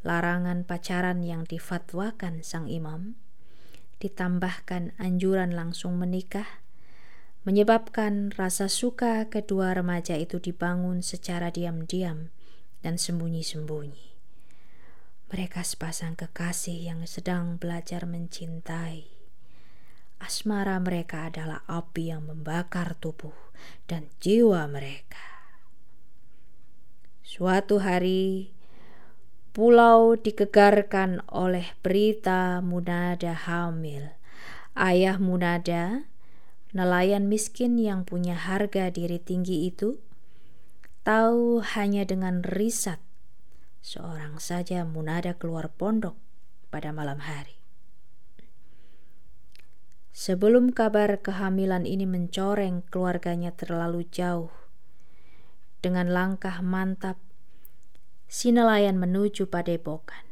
Larangan 0.00 0.64
pacaran 0.64 1.20
yang 1.20 1.44
difatwakan 1.44 2.40
sang 2.40 2.72
imam 2.72 3.20
ditambahkan 4.04 4.92
anjuran 5.00 5.56
langsung 5.56 5.96
menikah 5.96 6.60
menyebabkan 7.44 8.32
rasa 8.32 8.72
suka 8.72 9.28
kedua 9.28 9.76
remaja 9.76 10.16
itu 10.16 10.40
dibangun 10.40 11.04
secara 11.04 11.52
diam-diam 11.52 12.32
dan 12.80 12.96
sembunyi-sembunyi. 12.96 14.16
Mereka 15.28 15.60
sepasang 15.60 16.16
kekasih 16.16 16.88
yang 16.88 17.00
sedang 17.04 17.60
belajar 17.60 18.08
mencintai. 18.08 19.12
Asmara 20.24 20.80
mereka 20.80 21.28
adalah 21.28 21.68
api 21.68 22.16
yang 22.16 22.24
membakar 22.24 22.96
tubuh 22.96 23.36
dan 23.84 24.08
jiwa 24.24 24.64
mereka. 24.64 25.20
Suatu 27.20 27.84
hari, 27.84 28.53
pulau 29.54 30.18
dikegarkan 30.18 31.22
oleh 31.30 31.78
berita 31.78 32.58
Munada 32.58 33.38
hamil. 33.38 34.18
Ayah 34.74 35.22
Munada, 35.22 36.10
nelayan 36.74 37.30
miskin 37.30 37.78
yang 37.78 38.02
punya 38.02 38.34
harga 38.34 38.90
diri 38.90 39.22
tinggi 39.22 39.70
itu, 39.70 40.02
tahu 41.06 41.62
hanya 41.62 42.02
dengan 42.02 42.42
risat 42.42 42.98
seorang 43.78 44.42
saja 44.42 44.82
Munada 44.82 45.38
keluar 45.38 45.70
pondok 45.70 46.18
pada 46.74 46.90
malam 46.90 47.22
hari. 47.22 47.54
Sebelum 50.10 50.74
kabar 50.74 51.22
kehamilan 51.22 51.86
ini 51.86 52.10
mencoreng 52.10 52.82
keluarganya 52.90 53.54
terlalu 53.54 54.02
jauh, 54.10 54.50
dengan 55.78 56.10
langkah 56.10 56.58
mantap, 56.58 57.22
si 58.28 58.50
nelayan 58.50 58.98
menuju 58.98 59.46
padepokan. 59.48 60.24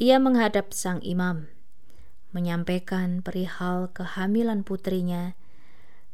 Ia 0.00 0.16
menghadap 0.16 0.72
sang 0.72 1.04
imam, 1.04 1.52
menyampaikan 2.32 3.20
perihal 3.20 3.92
kehamilan 3.92 4.64
putrinya 4.64 5.34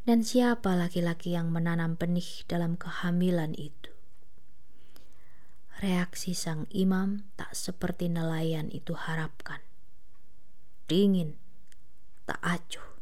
dan 0.06 0.22
siapa 0.22 0.78
laki-laki 0.78 1.34
yang 1.34 1.50
menanam 1.50 1.98
benih 1.98 2.46
dalam 2.46 2.78
kehamilan 2.78 3.52
itu. 3.58 3.90
Reaksi 5.76 6.32
sang 6.32 6.64
imam 6.72 7.26
tak 7.36 7.52
seperti 7.52 8.08
nelayan 8.08 8.72
itu 8.72 8.96
harapkan. 8.96 9.60
Dingin, 10.88 11.36
tak 12.24 12.40
acuh. 12.40 12.96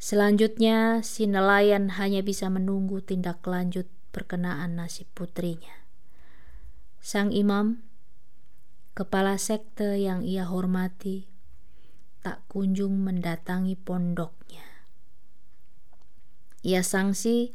Selanjutnya, 0.00 1.00
si 1.06 1.28
nelayan 1.30 1.96
hanya 2.00 2.20
bisa 2.20 2.50
menunggu 2.50 2.98
tindak 3.00 3.40
lanjut 3.46 3.86
perkenaan 4.10 4.76
nasib 4.80 5.06
putrinya. 5.14 5.83
Sang 7.04 7.28
imam, 7.36 7.84
kepala 8.96 9.36
sekte 9.36 10.00
yang 10.00 10.24
ia 10.24 10.48
hormati, 10.48 11.28
tak 12.24 12.40
kunjung 12.48 13.04
mendatangi 13.04 13.76
pondoknya. 13.76 14.64
Ia 16.64 16.80
sangsi, 16.80 17.52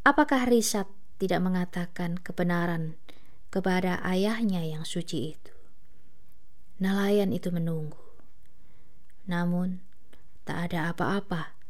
apakah 0.00 0.48
Risat 0.48 0.88
tidak 1.20 1.44
mengatakan 1.44 2.16
kebenaran 2.16 2.96
kepada 3.52 4.00
ayahnya 4.00 4.64
yang 4.64 4.88
suci 4.88 5.36
itu. 5.36 5.52
Nelayan 6.80 7.36
itu 7.36 7.52
menunggu. 7.52 8.00
Namun, 9.28 9.84
tak 10.48 10.72
ada 10.72 10.88
apa-apa 10.88 11.60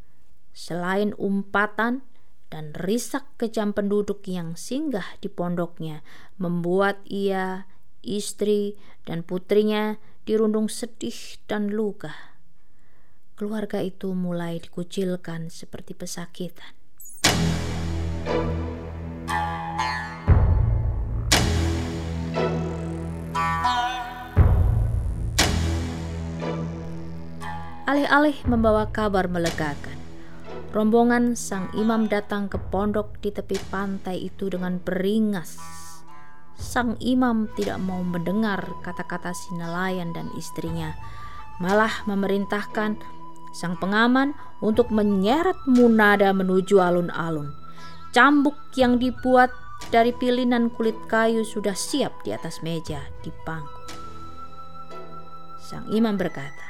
Selain 0.51 1.15
umpatan 1.15 2.03
dan 2.51 2.75
risak 2.75 3.25
kejam 3.39 3.71
penduduk 3.71 4.27
yang 4.27 4.59
singgah 4.59 5.07
di 5.23 5.31
pondoknya, 5.31 6.03
membuat 6.37 6.99
ia, 7.07 7.71
istri, 8.03 8.75
dan 9.07 9.23
putrinya 9.23 10.03
dirundung 10.27 10.67
sedih 10.67 11.41
dan 11.47 11.71
luka. 11.73 12.13
Keluarga 13.39 13.81
itu 13.81 14.13
mulai 14.13 14.61
dikucilkan 14.61 15.49
seperti 15.49 15.97
pesakitan. 15.97 16.77
Alih-alih 27.91 28.39
membawa 28.47 28.87
kabar 28.87 29.27
melegakan, 29.27 29.90
rombongan 30.71 31.35
sang 31.35 31.67
imam 31.75 32.07
datang 32.07 32.47
ke 32.47 32.59
pondok 32.71 33.19
di 33.19 33.35
tepi 33.35 33.59
pantai 33.71 34.31
itu 34.31 34.47
dengan 34.47 34.79
beringas. 34.79 35.59
Sang 36.55 36.95
imam 37.03 37.51
tidak 37.59 37.83
mau 37.83 38.05
mendengar 38.05 38.63
kata-kata 38.85 39.35
si 39.35 39.57
nelayan 39.57 40.15
dan 40.15 40.31
istrinya, 40.39 40.95
malah 41.59 42.05
memerintahkan 42.07 43.01
sang 43.51 43.75
pengaman 43.83 44.37
untuk 44.63 44.95
menyeret 44.95 45.59
Munada 45.67 46.31
menuju 46.31 46.79
alun-alun. 46.79 47.51
Cambuk 48.15 48.59
yang 48.79 48.99
dibuat 48.99 49.51
dari 49.91 50.15
pilihan 50.15 50.71
kulit 50.75 50.99
kayu 51.11 51.43
sudah 51.43 51.75
siap 51.75 52.23
di 52.23 52.31
atas 52.31 52.63
meja 52.63 53.03
di 53.25 53.33
pangku. 53.43 53.81
Sang 55.59 55.87
imam 55.91 56.19
berkata, 56.19 56.70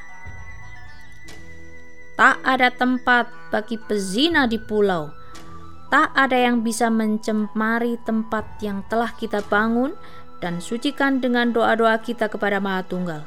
Tak 2.21 2.37
ada 2.45 2.69
tempat 2.69 3.33
bagi 3.49 3.81
pezina 3.81 4.45
di 4.45 4.61
pulau. 4.61 5.09
Tak 5.89 6.13
ada 6.13 6.37
yang 6.37 6.61
bisa 6.61 6.93
mencemari 6.93 7.97
tempat 8.05 8.45
yang 8.61 8.85
telah 8.93 9.09
kita 9.17 9.41
bangun 9.49 9.97
dan 10.45 10.61
sucikan 10.61 11.25
dengan 11.25 11.57
doa-doa 11.57 11.97
kita 12.05 12.29
kepada 12.29 12.61
Maha 12.61 12.85
Tunggal. 12.85 13.25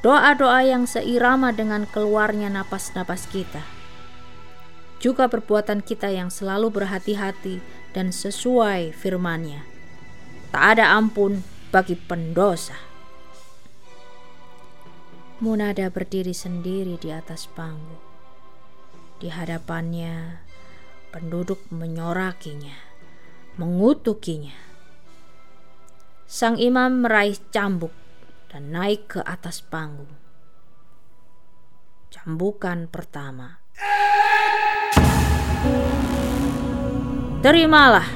Doa-doa 0.00 0.64
yang 0.64 0.88
seirama 0.88 1.52
dengan 1.52 1.84
keluarnya 1.84 2.48
napas-napas 2.48 3.28
kita. 3.28 3.60
Juga 4.96 5.28
perbuatan 5.28 5.84
kita 5.84 6.08
yang 6.08 6.32
selalu 6.32 6.72
berhati-hati 6.72 7.60
dan 7.92 8.16
sesuai 8.16 8.96
firman-Nya. 8.96 9.60
Tak 10.56 10.80
ada 10.80 10.96
ampun 10.96 11.44
bagi 11.68 12.00
pendosa. 12.00 12.93
Munada 15.44 15.92
berdiri 15.92 16.32
sendiri 16.32 16.96
di 16.96 17.12
atas 17.12 17.44
panggung. 17.52 18.00
Di 19.20 19.28
hadapannya, 19.28 20.40
penduduk 21.12 21.68
menyorakinya, 21.68 22.72
mengutukinya. 23.60 24.56
Sang 26.24 26.56
imam 26.56 27.04
meraih 27.04 27.36
cambuk 27.52 27.92
dan 28.48 28.72
naik 28.72 29.04
ke 29.04 29.20
atas 29.20 29.60
panggung. 29.60 30.08
Cambukan 32.08 32.88
pertama. 32.88 33.60
Terimalah. 37.44 38.08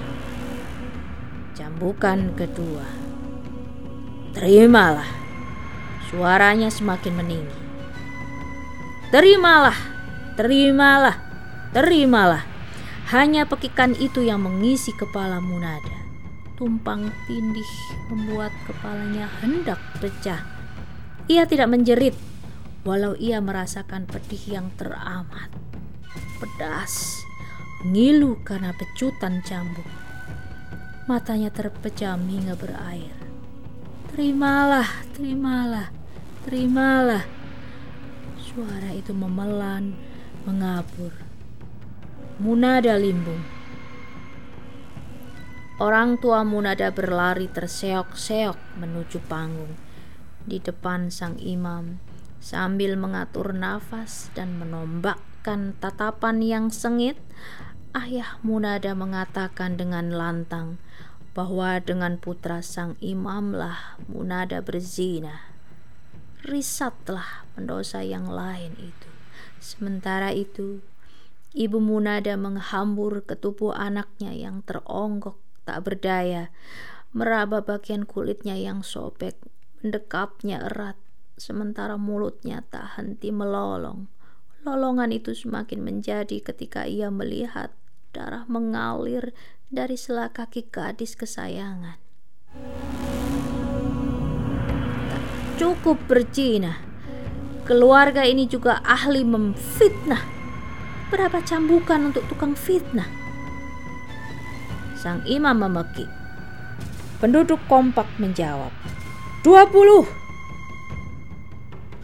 Cambukan 1.53 2.33
kedua. 2.33 2.89
Terimalah. 4.33 5.28
Suaranya 6.09 6.73
semakin 6.73 7.15
meninggi. 7.21 7.59
Terimalah, 9.13 9.77
terimalah, 10.37 11.17
terimalah. 11.73 12.45
Hanya 13.09 13.49
pekikan 13.49 13.97
itu 13.97 14.21
yang 14.25 14.45
mengisi 14.45 14.93
kepala 14.97 15.41
Munada. 15.41 15.97
Tumpang 16.61 17.09
tindih 17.25 17.69
membuat 18.13 18.53
kepalanya 18.69 19.29
hendak 19.41 19.81
pecah. 20.01 20.45
Ia 21.29 21.45
tidak 21.45 21.73
menjerit, 21.73 22.17
walau 22.85 23.13
ia 23.17 23.41
merasakan 23.41 24.09
pedih 24.09 24.61
yang 24.61 24.69
teramat. 24.81 25.53
Pedas, 26.41 27.21
ngilu 27.85 28.41
karena 28.45 28.73
pecutan 28.77 29.45
cambuk. 29.45 29.89
Matanya 31.09 31.49
terpejam 31.49 32.21
hingga 32.29 32.57
berair. 32.57 33.17
Terimalah, 34.13 34.89
terimalah, 35.17 35.89
terimalah. 36.49 37.29
Suara 38.41 38.97
itu 38.97 39.13
memelan, 39.13 39.93
mengabur. 40.49 41.13
Munada 42.41 42.97
limbung. 42.97 43.45
Orang 45.77 46.17
tua 46.17 46.49
Munada 46.49 46.89
berlari 46.89 47.53
terseok-seok 47.53 48.81
menuju 48.81 49.21
panggung 49.29 49.77
di 50.49 50.57
depan 50.57 51.13
sang 51.13 51.37
imam 51.37 52.01
sambil 52.41 52.97
mengatur 52.97 53.53
nafas 53.53 54.33
dan 54.33 54.57
menombakkan 54.57 55.77
tatapan 55.77 56.41
yang 56.41 56.73
sengit. 56.73 57.21
Ayah 57.93 58.41
Munada 58.41 58.97
mengatakan 58.97 59.77
dengan 59.77 60.17
lantang 60.17 60.81
bahwa 61.37 61.77
dengan 61.77 62.17
putra 62.17 62.65
sang 62.65 62.97
imamlah 63.05 64.01
Munada 64.09 64.65
berzina 64.65 65.58
risatlah 66.47 67.49
pendosa 67.59 68.07
yang 68.07 68.31
lain 68.31 68.75
itu. 68.79 69.11
Sementara 69.59 70.31
itu, 70.31 70.79
ibu 71.55 71.83
Munada 71.83 72.39
menghambur 72.39 73.27
ke 73.27 73.35
anaknya 73.75 74.31
yang 74.31 74.63
teronggok 74.63 75.39
tak 75.67 75.85
berdaya, 75.85 76.55
meraba 77.11 77.61
bagian 77.61 78.07
kulitnya 78.07 78.55
yang 78.55 78.87
sobek, 78.87 79.35
mendekapnya 79.83 80.65
erat, 80.65 80.97
sementara 81.35 81.99
mulutnya 81.99 82.63
tak 82.71 82.97
henti 82.97 83.35
melolong. 83.35 84.07
Lolongan 84.63 85.11
itu 85.15 85.35
semakin 85.35 85.83
menjadi 85.83 86.41
ketika 86.43 86.87
ia 86.87 87.11
melihat 87.11 87.75
darah 88.15 88.49
mengalir 88.49 89.37
dari 89.69 90.01
sela 90.01 90.33
kaki 90.33 90.73
gadis 90.73 91.13
kesayangan 91.15 92.01
cukup 95.59 95.99
berzina. 96.07 96.79
Keluarga 97.67 98.23
ini 98.23 98.47
juga 98.47 98.79
ahli 98.87 99.27
memfitnah. 99.27 100.23
Berapa 101.11 101.43
cambukan 101.43 102.15
untuk 102.15 102.25
tukang 102.31 102.55
fitnah? 102.55 103.11
Sang 104.95 105.27
imam 105.27 105.59
memeki. 105.59 106.07
Penduduk 107.19 107.59
kompak 107.67 108.07
menjawab. 108.23 108.71
Dua 109.43 109.67
puluh. 109.67 110.07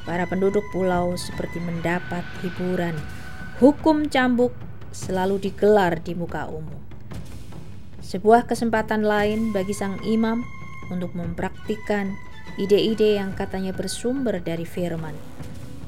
Para 0.03 0.27
penduduk 0.27 0.67
pulau 0.75 1.15
seperti 1.15 1.63
mendapat 1.63 2.27
hiburan. 2.43 2.99
Hukum 3.63 4.11
cambuk 4.11 4.51
selalu 4.91 5.39
digelar 5.39 6.03
di 6.03 6.19
muka 6.19 6.51
umum. 6.51 6.83
Sebuah 8.03 8.51
kesempatan 8.51 9.07
lain 9.07 9.55
bagi 9.55 9.73
sang 9.73 9.97
imam 10.05 10.43
untuk 10.93 11.15
mempraktikkan 11.17 12.19
ide-ide 12.55 13.19
yang 13.19 13.35
katanya 13.35 13.75
bersumber 13.75 14.39
dari 14.39 14.63
firman. 14.63 15.15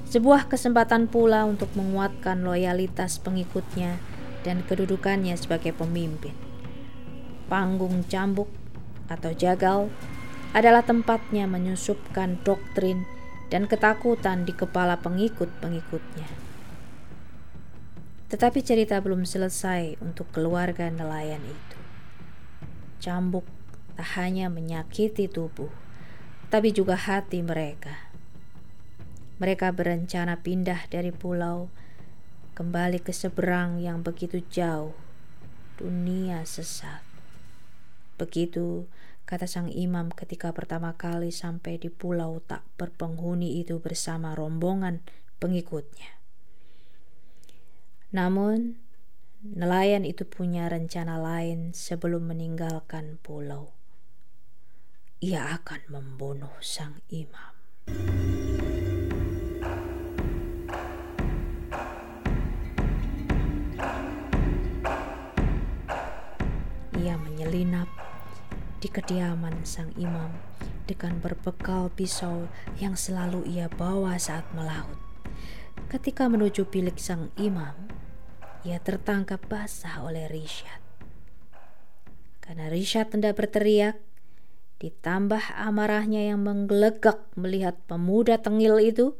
Sebuah 0.06 0.46
kesempatan 0.46 1.10
pula 1.10 1.42
untuk 1.46 1.70
menguatkan 1.74 2.46
loyalitas 2.46 3.18
pengikutnya 3.22 3.98
dan 4.46 4.62
kedudukannya 4.62 5.34
sebagai 5.34 5.74
pemimpin. 5.74 6.34
Panggung 7.50 8.06
cambuk 8.06 8.50
atau 9.10 9.34
jagal 9.34 9.90
adalah 10.54 10.82
tempatnya 10.82 11.50
menyusupkan 11.50 12.38
doktrin 12.46 13.06
dan 13.50 13.70
ketakutan 13.70 14.42
di 14.46 14.54
kepala 14.54 14.98
pengikut-pengikutnya. 14.98 16.26
Tetapi 18.26 18.58
cerita 18.62 18.98
belum 18.98 19.22
selesai 19.22 20.02
untuk 20.02 20.26
keluarga 20.34 20.90
nelayan 20.90 21.42
itu. 21.46 21.78
Cambuk 22.98 23.46
tak 23.94 24.18
hanya 24.18 24.50
menyakiti 24.50 25.30
tubuh, 25.30 25.70
tapi 26.46 26.70
juga 26.70 26.94
hati 26.94 27.42
mereka. 27.42 28.06
Mereka 29.42 29.74
berencana 29.74 30.40
pindah 30.40 30.86
dari 30.88 31.10
pulau 31.10 31.68
kembali 32.56 33.02
ke 33.02 33.12
seberang 33.12 33.82
yang 33.82 34.00
begitu 34.00 34.40
jauh, 34.48 34.96
dunia 35.76 36.46
sesat. 36.46 37.04
Begitu 38.16 38.88
kata 39.26 39.44
sang 39.44 39.68
imam 39.68 40.08
ketika 40.14 40.54
pertama 40.54 40.94
kali 40.94 41.34
sampai 41.34 41.76
di 41.76 41.92
pulau 41.92 42.40
tak 42.40 42.64
berpenghuni 42.80 43.60
itu 43.60 43.82
bersama 43.82 44.32
rombongan 44.32 45.04
pengikutnya. 45.36 46.16
Namun, 48.14 48.80
nelayan 49.44 50.08
itu 50.08 50.24
punya 50.24 50.70
rencana 50.72 51.20
lain 51.20 51.76
sebelum 51.76 52.32
meninggalkan 52.32 53.20
pulau 53.20 53.75
ia 55.16 55.48
akan 55.56 55.80
membunuh 55.88 56.52
sang 56.60 57.00
imam. 57.08 57.56
Ia 67.00 67.16
menyelinap 67.16 67.88
di 68.76 68.92
kediaman 68.92 69.64
sang 69.64 69.88
imam 69.96 70.36
dengan 70.84 71.16
berbekal 71.24 71.88
pisau 71.96 72.52
yang 72.76 72.92
selalu 72.92 73.48
ia 73.48 73.72
bawa 73.72 74.20
saat 74.20 74.44
melaut. 74.52 75.00
Ketika 75.88 76.28
menuju 76.28 76.68
bilik 76.68 77.00
sang 77.00 77.32
imam, 77.40 77.88
ia 78.68 78.76
tertangkap 78.84 79.40
basah 79.48 80.04
oleh 80.04 80.28
Rishad. 80.28 80.84
Karena 82.44 82.68
Rishad 82.68 83.08
hendak 83.16 83.40
berteriak, 83.40 84.05
Ditambah 84.76 85.56
amarahnya 85.56 86.28
yang 86.28 86.44
menggelegak 86.44 87.24
melihat 87.34 87.80
pemuda 87.88 88.36
tengil 88.40 88.76
itu, 88.80 89.16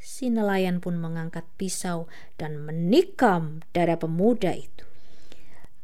Si 0.00 0.32
nelayan 0.32 0.80
pun 0.80 0.96
mengangkat 0.96 1.44
pisau 1.60 2.08
dan 2.40 2.56
menikam 2.64 3.60
dada 3.76 4.00
pemuda 4.00 4.56
itu. 4.56 4.88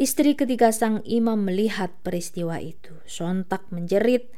Istri 0.01 0.41
ketiga 0.41 0.73
sang 0.73 1.05
imam 1.05 1.45
melihat 1.45 1.93
peristiwa 2.01 2.57
itu, 2.57 2.97
sontak 3.05 3.69
menjerit 3.69 4.33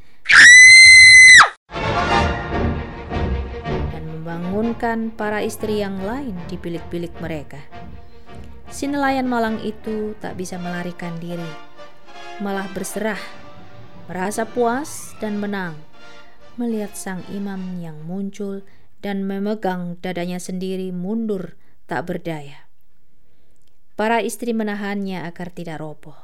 dan 3.94 4.02
membangunkan 4.02 5.14
para 5.14 5.46
istri 5.46 5.78
yang 5.78 6.02
lain 6.02 6.34
di 6.50 6.58
bilik-bilik 6.58 7.14
mereka. 7.22 7.62
Si 8.74 8.90
nelayan 8.90 9.30
malang 9.30 9.62
itu 9.62 10.18
tak 10.18 10.34
bisa 10.34 10.58
melarikan 10.58 11.14
diri, 11.22 11.50
malah 12.42 12.66
berserah, 12.74 13.18
merasa 14.08 14.48
puas 14.48 15.12
dan 15.20 15.36
menang 15.36 15.76
melihat 16.58 16.96
sang 16.96 17.22
imam 17.30 17.78
yang 17.78 18.00
muncul 18.08 18.66
dan 19.04 19.22
memegang 19.22 19.94
dadanya 20.02 20.42
sendiri 20.42 20.90
mundur 20.90 21.54
tak 21.86 22.08
berdaya. 22.10 22.66
Para 23.94 24.18
istri 24.24 24.50
menahannya 24.56 25.22
agar 25.22 25.54
tidak 25.54 25.78
roboh. 25.78 26.18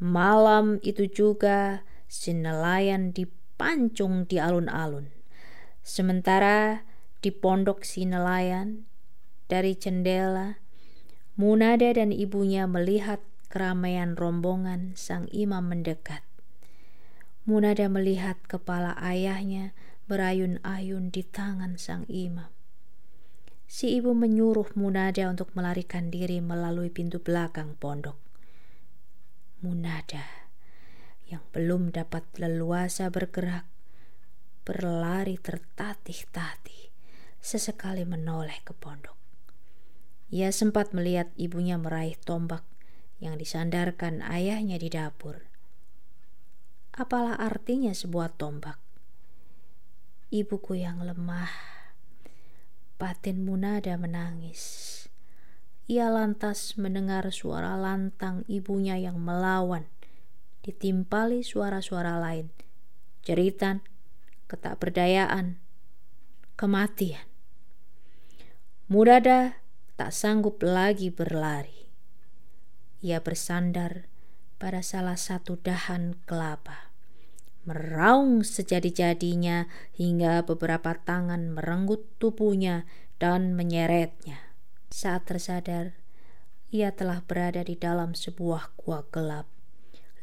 Malam 0.00 0.80
itu 0.82 1.06
juga 1.06 1.84
si 2.10 2.34
nelayan 2.34 3.14
dipancung 3.14 4.26
di 4.26 4.42
alun-alun. 4.42 5.12
Sementara 5.84 6.88
di 7.20 7.30
pondok 7.30 7.84
si 7.84 8.08
nelayan 8.08 8.88
dari 9.46 9.76
jendela, 9.76 10.58
Munada 11.40 11.88
dan 11.96 12.12
ibunya 12.12 12.68
melihat 12.68 13.22
keramaian 13.48 14.12
rombongan 14.12 14.92
sang 14.92 15.24
imam 15.32 15.72
mendekat. 15.72 16.20
Munada 17.48 17.88
melihat 17.88 18.36
kepala 18.44 18.92
ayahnya 19.00 19.72
berayun-ayun 20.10 21.08
di 21.08 21.24
tangan 21.24 21.80
sang 21.80 22.04
imam. 22.10 22.52
Si 23.70 23.96
ibu 23.96 24.12
menyuruh 24.12 24.74
Munada 24.76 25.30
untuk 25.30 25.54
melarikan 25.56 26.12
diri 26.12 26.42
melalui 26.44 26.92
pintu 26.92 27.22
belakang 27.22 27.78
pondok. 27.80 28.18
Munada 29.64 30.26
yang 31.30 31.40
belum 31.54 31.94
dapat 31.94 32.26
leluasa 32.36 33.08
bergerak 33.08 33.64
berlari 34.66 35.40
tertatih-tatih 35.40 36.92
sesekali 37.40 38.04
menoleh 38.04 38.60
ke 38.66 38.76
pondok. 38.76 39.16
Ia 40.30 40.54
sempat 40.54 40.94
melihat 40.94 41.32
ibunya 41.34 41.74
meraih 41.74 42.14
tombak 42.20 42.62
yang 43.18 43.34
disandarkan 43.34 44.22
ayahnya 44.22 44.78
di 44.78 44.86
dapur. 44.92 45.49
Apalah 47.00 47.40
artinya 47.40 47.96
sebuah 47.96 48.36
tombak? 48.36 48.76
Ibuku 50.28 50.84
yang 50.84 51.00
lemah. 51.00 51.48
Batin 53.00 53.40
Munada 53.40 53.96
menangis. 53.96 55.08
Ia 55.88 56.12
lantas 56.12 56.76
mendengar 56.76 57.24
suara 57.32 57.72
lantang 57.80 58.44
ibunya 58.52 59.00
yang 59.00 59.16
melawan, 59.16 59.88
ditimpali 60.60 61.40
suara-suara 61.40 62.20
lain, 62.20 62.52
jeritan, 63.24 63.80
ketakberdayaan, 64.44 65.56
kematian. 66.60 67.24
Munada 68.92 69.64
tak 69.96 70.12
sanggup 70.12 70.60
lagi 70.60 71.08
berlari. 71.08 71.88
Ia 73.00 73.24
bersandar 73.24 74.04
pada 74.60 74.84
salah 74.84 75.16
satu 75.16 75.56
dahan 75.56 76.20
kelapa 76.28 76.89
meraung 77.68 78.40
sejadi-jadinya 78.40 79.68
hingga 79.92 80.42
beberapa 80.48 80.96
tangan 80.96 81.52
merenggut 81.52 82.08
tubuhnya 82.16 82.88
dan 83.20 83.52
menyeretnya. 83.52 84.56
Saat 84.88 85.28
tersadar, 85.28 85.94
ia 86.72 86.94
telah 86.94 87.20
berada 87.22 87.60
di 87.62 87.76
dalam 87.76 88.16
sebuah 88.16 88.74
gua 88.80 89.04
gelap, 89.12 89.46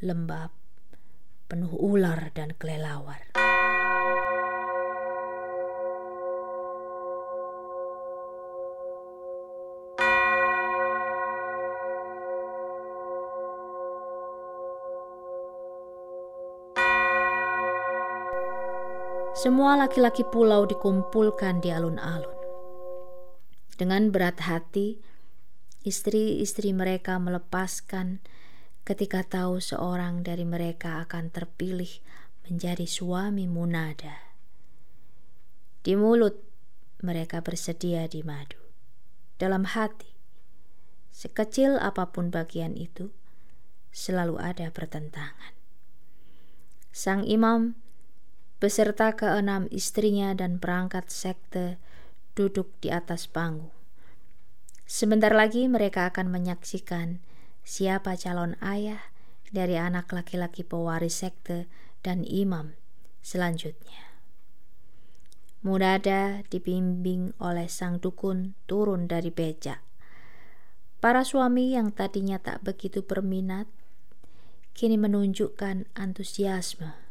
lembab, 0.02 0.50
penuh 1.46 1.72
ular 1.72 2.34
dan 2.34 2.52
kelelawar. 2.58 3.32
Semua 19.38 19.78
laki-laki 19.78 20.26
pulau 20.26 20.66
dikumpulkan 20.66 21.62
di 21.62 21.70
alun-alun. 21.70 22.34
Dengan 23.78 24.10
berat 24.10 24.42
hati, 24.42 24.98
istri-istri 25.86 26.74
mereka 26.74 27.22
melepaskan 27.22 28.18
ketika 28.82 29.22
tahu 29.22 29.62
seorang 29.62 30.26
dari 30.26 30.42
mereka 30.42 31.06
akan 31.06 31.30
terpilih 31.30 32.02
menjadi 32.50 32.82
suami 32.82 33.46
Munada. 33.46 34.34
Di 35.86 35.94
mulut 35.94 36.34
mereka 37.06 37.38
bersedia 37.38 38.10
di 38.10 38.26
madu. 38.26 38.58
Dalam 39.38 39.70
hati, 39.70 40.18
sekecil 41.14 41.78
apa 41.78 42.10
pun 42.10 42.34
bagian 42.34 42.74
itu, 42.74 43.14
selalu 43.94 44.42
ada 44.42 44.66
pertentangan. 44.74 45.54
Sang 46.90 47.22
imam 47.22 47.78
beserta 48.58 49.14
keenam 49.14 49.70
istrinya 49.70 50.34
dan 50.34 50.58
perangkat 50.58 51.06
sekte 51.14 51.78
duduk 52.34 52.74
di 52.82 52.90
atas 52.90 53.30
panggung. 53.30 53.70
Sebentar 54.82 55.30
lagi 55.30 55.70
mereka 55.70 56.10
akan 56.10 56.26
menyaksikan 56.26 57.22
siapa 57.62 58.18
calon 58.18 58.58
ayah 58.58 59.14
dari 59.54 59.78
anak 59.78 60.10
laki-laki 60.10 60.66
pewaris 60.66 61.22
sekte 61.22 61.70
dan 62.02 62.26
imam 62.26 62.74
selanjutnya. 63.22 64.10
Mudada 65.62 66.42
dibimbing 66.50 67.34
oleh 67.42 67.66
sang 67.66 67.98
dukun 67.98 68.58
turun 68.70 69.10
dari 69.10 69.30
becak. 69.30 69.82
Para 70.98 71.22
suami 71.22 71.78
yang 71.78 71.94
tadinya 71.94 72.42
tak 72.42 72.66
begitu 72.66 73.06
berminat 73.06 73.70
kini 74.74 74.98
menunjukkan 74.98 75.90
antusiasme 75.94 77.07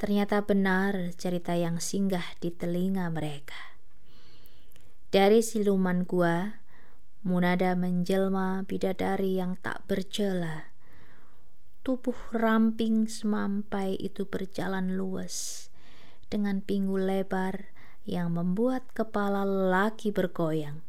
Ternyata 0.00 0.48
benar 0.48 1.12
cerita 1.20 1.52
yang 1.52 1.76
singgah 1.76 2.24
di 2.40 2.48
telinga 2.48 3.04
mereka. 3.12 3.76
Dari 5.12 5.44
siluman 5.44 6.08
gua, 6.08 6.60
Munada 7.20 7.76
menjelma 7.76 8.64
bidadari 8.64 9.36
yang 9.36 9.60
tak 9.60 9.84
bercela. 9.84 10.72
Tubuh 11.84 12.16
ramping 12.32 13.12
semampai 13.12 13.92
itu 14.00 14.24
berjalan 14.24 14.96
luas 14.96 15.68
dengan 16.32 16.64
pinggul 16.64 17.04
lebar 17.04 17.76
yang 18.08 18.32
membuat 18.32 18.88
kepala 18.96 19.44
lelaki 19.44 20.08
bergoyang. 20.08 20.80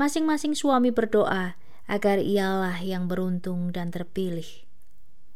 Masing-masing 0.00 0.56
suami 0.56 0.88
berdoa 0.88 1.60
agar 1.84 2.16
ialah 2.16 2.80
yang 2.80 3.04
beruntung 3.12 3.76
dan 3.76 3.92
terpilih. 3.92 4.64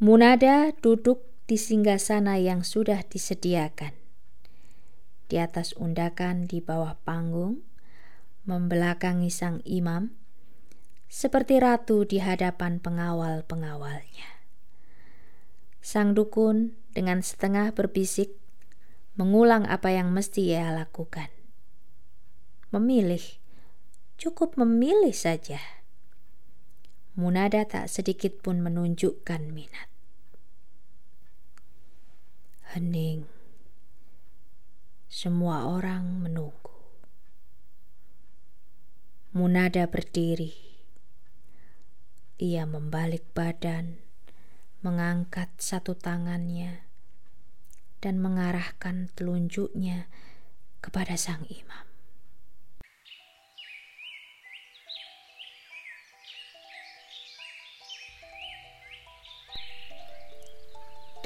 Munada 0.00 0.72
duduk 0.80 1.36
di 1.46 1.54
singgasana 1.54 2.42
yang 2.42 2.66
sudah 2.66 3.06
disediakan. 3.06 3.94
Di 5.30 5.38
atas 5.38 5.78
undakan 5.78 6.50
di 6.50 6.59
bawah 6.59 6.98
panggung, 7.06 7.62
membelakangi 8.50 9.30
sang 9.30 9.62
imam, 9.62 10.11
seperti 11.06 11.62
ratu 11.62 12.02
di 12.02 12.18
hadapan 12.18 12.82
pengawal-pengawalnya. 12.82 14.42
Sang 15.78 16.18
dukun 16.18 16.74
dengan 16.90 17.22
setengah 17.22 17.70
berbisik 17.70 18.35
mengulang 19.14 19.70
apa 19.70 19.94
yang 19.94 20.11
mesti 20.11 20.51
ia 20.51 20.74
lakukan. 20.74 21.30
Memilih, 22.74 23.22
cukup 24.18 24.59
memilih 24.59 25.14
saja. 25.14 25.62
Munada 27.14 27.62
tak 27.62 27.86
sedikit 27.86 28.42
pun 28.42 28.59
menunjukkan 28.59 29.47
minat 29.55 29.95
hening. 32.77 33.24
Semua 35.09 35.64
orang 35.64 36.20
menunggu. 36.20 36.77
Munada 39.33 39.89
berdiri. 39.89 40.53
Ia 42.37 42.68
membalik 42.68 43.24
badan, 43.33 43.97
mengangkat 44.85 45.49
satu 45.57 45.97
tangannya, 45.97 46.85
dan 48.05 48.20
mengarahkan 48.20 49.09
telunjuknya 49.16 50.12
kepada 50.85 51.16
sang 51.16 51.49
imam. 51.49 51.95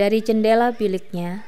Dari 0.01 0.25
jendela 0.25 0.73
biliknya, 0.73 1.45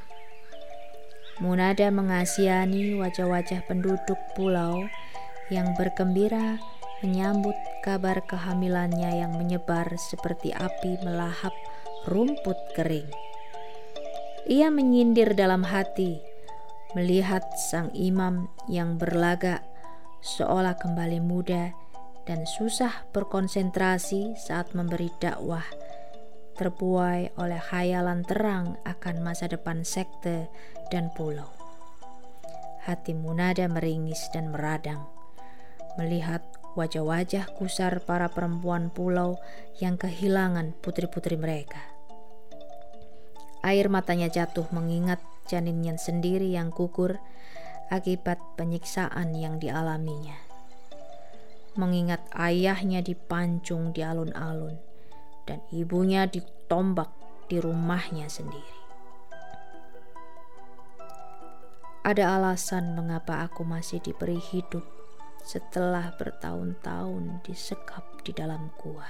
Munada 1.41 1.89
mengasihani 1.89 3.01
wajah-wajah 3.01 3.65
penduduk 3.65 4.21
pulau 4.37 4.85
yang 5.49 5.73
bergembira 5.73 6.61
menyambut 7.01 7.57
kabar 7.81 8.21
kehamilannya 8.29 9.25
yang 9.25 9.33
menyebar 9.41 9.89
seperti 9.97 10.53
api 10.53 11.01
melahap 11.01 11.57
rumput 12.05 12.61
kering. 12.77 13.09
Ia 14.45 14.69
menyindir 14.69 15.33
dalam 15.33 15.65
hati 15.65 16.21
melihat 16.93 17.49
sang 17.57 17.89
imam 17.97 18.53
yang 18.69 19.01
berlagak 19.01 19.65
seolah 20.21 20.77
kembali 20.77 21.25
muda 21.25 21.73
dan 22.29 22.45
susah 22.45 23.09
berkonsentrasi 23.17 24.37
saat 24.37 24.77
memberi 24.77 25.09
dakwah 25.25 25.65
terbuai 26.57 27.33
oleh 27.41 27.61
khayalan 27.61 28.23
terang 28.29 28.77
akan 28.85 29.25
masa 29.25 29.49
depan 29.49 29.83
sekte 29.83 30.53
dan 30.93 31.09
pulau. 31.17 31.49
Hati 32.83 33.15
Munada 33.15 33.71
meringis 33.71 34.29
dan 34.35 34.51
meradang 34.51 35.07
melihat 35.97 36.41
wajah-wajah 36.73 37.53
kusar 37.57 38.01
para 38.01 38.33
perempuan 38.33 38.89
pulau 38.89 39.37
yang 39.77 40.01
kehilangan 40.01 40.73
putri-putri 40.81 41.37
mereka. 41.37 41.81
Air 43.63 43.87
matanya 43.93 44.27
jatuh 44.27 44.67
mengingat 44.75 45.23
janinnya 45.47 45.95
sendiri 46.01 46.51
yang 46.51 46.73
gugur 46.73 47.21
akibat 47.93 48.41
penyiksaan 48.57 49.37
yang 49.37 49.61
dialaminya. 49.61 50.35
Mengingat 51.79 52.25
ayahnya 52.37 53.01
dipancung 53.01 53.95
di 53.97 54.05
alun-alun 54.05 54.92
dan 55.49 55.63
ibunya 55.75 56.27
ditombak 56.29 57.11
di 57.51 57.59
rumahnya 57.59 58.31
sendiri. 58.31 58.81
Ada 62.03 62.35
alasan 62.35 62.99
mengapa 62.99 63.47
aku 63.47 63.63
masih 63.63 64.03
diberi 64.03 64.43
hidup 64.43 64.83
setelah 65.43 66.11
bertahun-tahun 66.19 67.47
disekap 67.47 68.03
di 68.27 68.35
dalam 68.35 68.75
gua. 68.75 69.07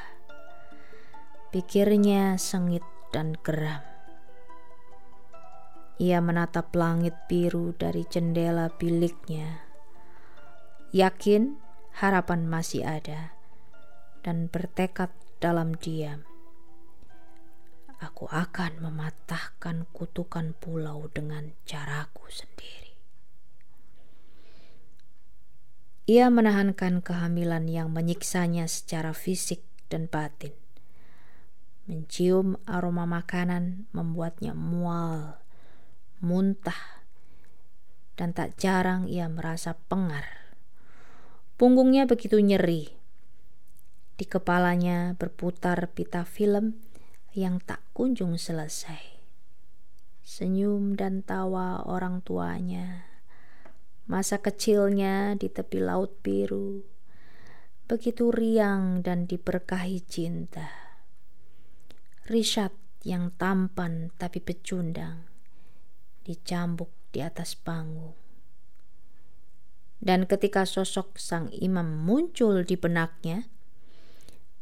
Pikirnya 1.53 2.37
sengit 2.37 2.85
dan 3.12 3.37
geram. 3.41 3.80
Ia 6.01 6.20
menatap 6.24 6.72
langit 6.76 7.16
biru 7.28 7.76
dari 7.76 8.05
jendela 8.09 8.72
biliknya. 8.72 9.64
Yakin 10.93 11.57
harapan 11.97 12.49
masih 12.49 12.85
ada 12.85 13.37
dan 14.20 14.49
bertekad 14.49 15.12
dalam 15.43 15.74
diam. 15.74 16.22
Aku 17.99 18.30
akan 18.30 18.78
mematahkan 18.78 19.90
kutukan 19.90 20.55
pulau 20.62 21.11
dengan 21.11 21.51
caraku 21.66 22.30
sendiri. 22.30 22.95
Ia 26.07 26.30
menahankan 26.30 27.03
kehamilan 27.03 27.66
yang 27.66 27.90
menyiksanya 27.90 28.70
secara 28.70 29.11
fisik 29.11 29.66
dan 29.90 30.07
batin. 30.07 30.55
Mencium 31.90 32.62
aroma 32.70 33.11
makanan 33.11 33.90
membuatnya 33.90 34.55
mual 34.55 35.43
muntah, 36.22 37.03
dan 38.14 38.30
tak 38.30 38.55
jarang 38.55 39.11
ia 39.11 39.26
merasa 39.26 39.74
pengar. 39.90 40.55
Punggungnya 41.59 42.07
begitu 42.07 42.38
nyeri. 42.38 43.01
Di 44.22 44.30
kepalanya 44.30 45.18
berputar 45.18 45.90
pita 45.98 46.22
film 46.22 46.78
yang 47.34 47.58
tak 47.58 47.82
kunjung 47.90 48.38
selesai. 48.38 49.18
Senyum 50.22 50.94
dan 50.94 51.26
tawa 51.26 51.82
orang 51.82 52.22
tuanya, 52.22 53.02
masa 54.06 54.38
kecilnya 54.38 55.34
di 55.34 55.50
tepi 55.50 55.82
laut 55.82 56.22
biru, 56.22 56.86
begitu 57.90 58.30
riang 58.30 59.02
dan 59.02 59.26
diberkahi 59.26 59.98
cinta. 60.06 60.70
Richard 62.30 62.78
yang 63.02 63.34
tampan 63.34 64.14
tapi 64.14 64.38
pecundang, 64.38 65.26
dicambuk 66.22 66.94
di 67.10 67.26
atas 67.26 67.58
panggung. 67.58 68.14
Dan 69.98 70.30
ketika 70.30 70.62
sosok 70.62 71.18
sang 71.18 71.50
imam 71.50 72.06
muncul 72.06 72.62
di 72.62 72.78
benaknya, 72.78 73.50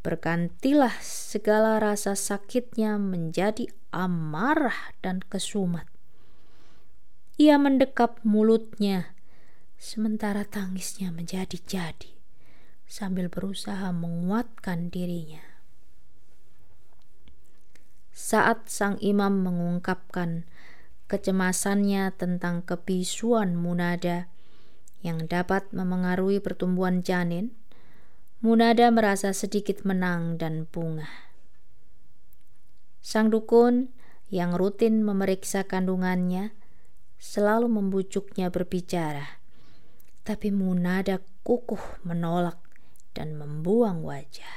bergantilah 0.01 0.96
segala 1.05 1.76
rasa 1.76 2.16
sakitnya 2.16 2.96
menjadi 2.96 3.68
amarah 3.92 4.96
dan 5.05 5.20
kesumat. 5.20 5.84
Ia 7.40 7.57
mendekap 7.57 8.20
mulutnya, 8.24 9.16
sementara 9.80 10.44
tangisnya 10.44 11.09
menjadi-jadi 11.12 12.20
sambil 12.90 13.30
berusaha 13.30 13.94
menguatkan 13.94 14.90
dirinya. 14.90 15.40
Saat 18.11 18.68
sang 18.68 18.98
imam 19.01 19.40
mengungkapkan 19.40 20.44
kecemasannya 21.09 22.12
tentang 22.18 22.66
kebisuan 22.66 23.57
Munada 23.57 24.28
yang 25.01 25.24
dapat 25.24 25.70
memengaruhi 25.72 26.42
pertumbuhan 26.44 27.01
janin, 27.01 27.57
Munada 28.41 28.88
merasa 28.88 29.36
sedikit 29.36 29.84
menang 29.84 30.41
dan 30.41 30.64
bunga. 30.64 31.05
Sang 33.05 33.28
dukun 33.28 33.93
yang 34.32 34.57
rutin 34.57 35.05
memeriksa 35.05 35.68
kandungannya 35.68 36.57
selalu 37.20 37.68
membujuknya 37.68 38.49
berbicara, 38.49 39.45
tapi 40.24 40.49
Munada 40.49 41.20
kukuh 41.45 42.01
menolak 42.01 42.57
dan 43.12 43.36
membuang 43.36 44.01
wajah. 44.01 44.57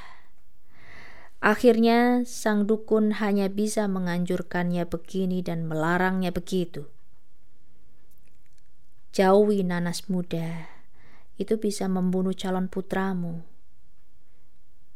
Akhirnya, 1.44 2.24
sang 2.24 2.64
dukun 2.64 3.20
hanya 3.20 3.52
bisa 3.52 3.84
menganjurkannya 3.84 4.88
begini 4.88 5.44
dan 5.44 5.68
melarangnya 5.68 6.32
begitu. 6.32 6.88
Jauhi 9.12 9.60
nanas 9.60 10.08
muda, 10.08 10.72
itu 11.36 11.60
bisa 11.60 11.84
membunuh 11.84 12.32
calon 12.32 12.72
putramu. 12.72 13.53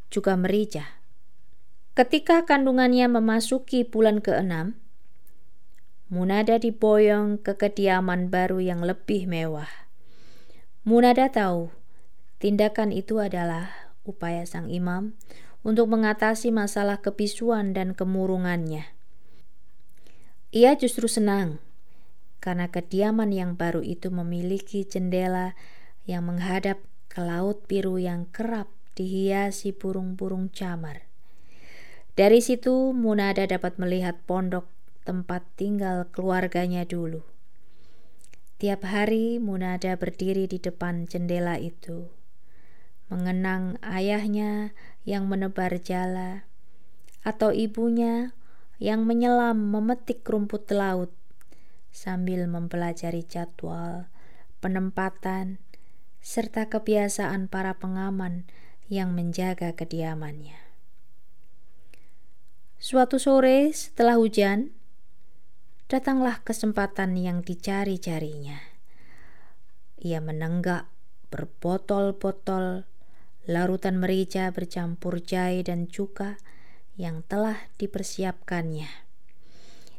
Juga 0.09 0.37
merica. 0.37 0.99
Ketika 1.93 2.47
kandungannya 2.49 3.11
memasuki 3.11 3.85
bulan 3.85 4.25
keenam, 4.25 4.79
Munada 6.09 6.57
diboyong 6.57 7.37
ke 7.45 7.61
kediaman 7.61 8.33
baru 8.33 8.65
yang 8.65 8.81
lebih 8.81 9.29
mewah. 9.29 9.69
Munada 10.81 11.29
tahu 11.29 11.69
tindakan 12.41 12.97
itu 12.97 13.21
adalah 13.21 13.93
upaya 14.09 14.49
sang 14.49 14.73
imam 14.73 15.13
untuk 15.61 15.93
mengatasi 15.93 16.49
masalah 16.49 17.05
kebisuan 17.05 17.77
dan 17.77 17.93
kemurungannya. 17.93 18.89
Ia 20.49 20.81
justru 20.81 21.13
senang 21.13 21.61
karena 22.41 22.73
kediaman 22.73 23.29
yang 23.29 23.53
baru 23.61 23.85
itu 23.85 24.09
memiliki 24.09 24.89
jendela 24.89 25.53
yang 26.09 26.25
menghadap 26.25 26.81
ke 27.13 27.21
laut 27.21 27.69
biru 27.69 28.01
yang 28.01 28.25
kerap 28.33 28.73
dihiasi 28.99 29.71
burung-burung 29.71 30.51
camar. 30.51 31.07
Dari 32.19 32.43
situ 32.43 32.91
Munada 32.91 33.47
dapat 33.47 33.79
melihat 33.79 34.19
pondok 34.27 34.67
tempat 35.07 35.47
tinggal 35.55 36.11
keluarganya 36.11 36.83
dulu. 36.83 37.23
Tiap 38.59 38.83
hari 38.83 39.39
Munada 39.39 39.95
berdiri 39.95 40.51
di 40.51 40.59
depan 40.59 41.07
jendela 41.07 41.63
itu 41.63 42.11
mengenang 43.09 43.81
ayahnya 43.81 44.77
yang 45.09 45.33
menebar 45.33 45.81
jala, 45.81 46.45
atau 47.25 47.57
ibunya 47.57 48.37
yang 48.77 49.09
menyelam 49.09 49.73
memetik 49.73 50.21
rumput 50.29 50.69
laut 50.69 51.09
sambil 51.89 52.45
mempelajari 52.45 53.25
jadwal, 53.25 54.13
penempatan, 54.61 55.57
serta 56.21 56.69
kebiasaan 56.69 57.49
para 57.49 57.81
pengaman 57.81 58.45
yang 58.89 59.13
menjaga 59.13 59.77
kediamannya. 59.77 60.57
Suatu 62.81 63.21
sore 63.21 63.69
setelah 63.77 64.17
hujan, 64.17 64.73
datanglah 65.89 66.41
kesempatan 66.45 67.17
yang 67.17 67.45
dicari-carinya. 67.45 68.61
Ia 69.99 70.21
menenggak 70.21 70.89
berbotol-botol 71.29 72.89
larutan 73.49 73.97
merica 73.97 74.53
bercampur 74.53 75.25
jahe 75.25 75.65
dan 75.65 75.89
cuka 75.89 76.37
yang 77.01 77.25
telah 77.25 77.69
dipersiapkannya. 77.81 78.89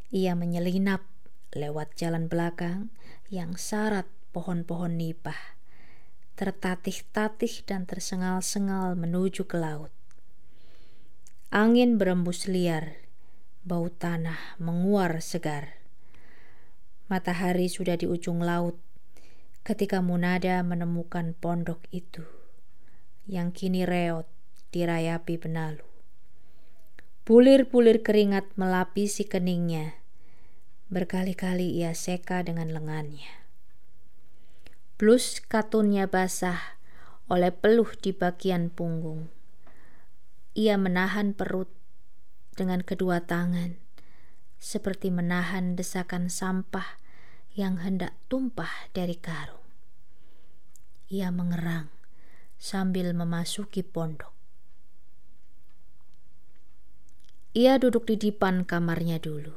Ia 0.10 0.34
menyelinap 0.34 1.06
lewat 1.54 1.98
jalan 1.98 2.30
belakang 2.30 2.94
yang 3.34 3.58
syarat 3.58 4.06
pohon-pohon 4.34 4.98
nipah, 4.98 5.59
tertatih-tatih 6.40 7.68
dan 7.68 7.84
tersengal-sengal 7.84 8.96
menuju 8.96 9.44
ke 9.44 9.60
laut. 9.60 9.92
Angin 11.52 12.00
berembus 12.00 12.48
liar, 12.48 12.96
bau 13.68 13.92
tanah 13.92 14.56
menguar 14.56 15.20
segar. 15.20 15.84
Matahari 17.12 17.68
sudah 17.68 18.00
di 18.00 18.08
ujung 18.08 18.40
laut 18.40 18.80
ketika 19.68 20.00
Munada 20.00 20.64
menemukan 20.64 21.36
pondok 21.36 21.84
itu 21.92 22.24
yang 23.28 23.52
kini 23.52 23.84
reot 23.84 24.24
dirayapi 24.72 25.36
benalu. 25.36 25.84
Bulir-bulir 27.28 28.00
keringat 28.00 28.48
melapisi 28.56 29.28
keningnya. 29.28 30.00
Berkali-kali 30.88 31.84
ia 31.84 31.92
seka 31.92 32.48
dengan 32.48 32.72
lengannya. 32.72 33.39
Blus 35.00 35.40
katunnya 35.40 36.12
basah 36.12 36.76
oleh 37.32 37.56
peluh 37.56 37.88
di 38.04 38.12
bagian 38.12 38.68
punggung. 38.68 39.32
Ia 40.60 40.76
menahan 40.76 41.32
perut 41.32 41.72
dengan 42.60 42.84
kedua 42.84 43.24
tangan, 43.24 43.80
seperti 44.60 45.08
menahan 45.08 45.80
desakan 45.80 46.28
sampah 46.28 47.00
yang 47.56 47.80
hendak 47.80 48.12
tumpah 48.28 48.92
dari 48.92 49.16
karung. 49.16 49.64
Ia 51.08 51.32
mengerang 51.32 51.88
sambil 52.60 53.16
memasuki 53.16 53.88
pondok. 53.88 54.36
Ia 57.56 57.80
duduk 57.80 58.04
di 58.04 58.20
depan 58.20 58.68
kamarnya 58.68 59.24
dulu. 59.24 59.56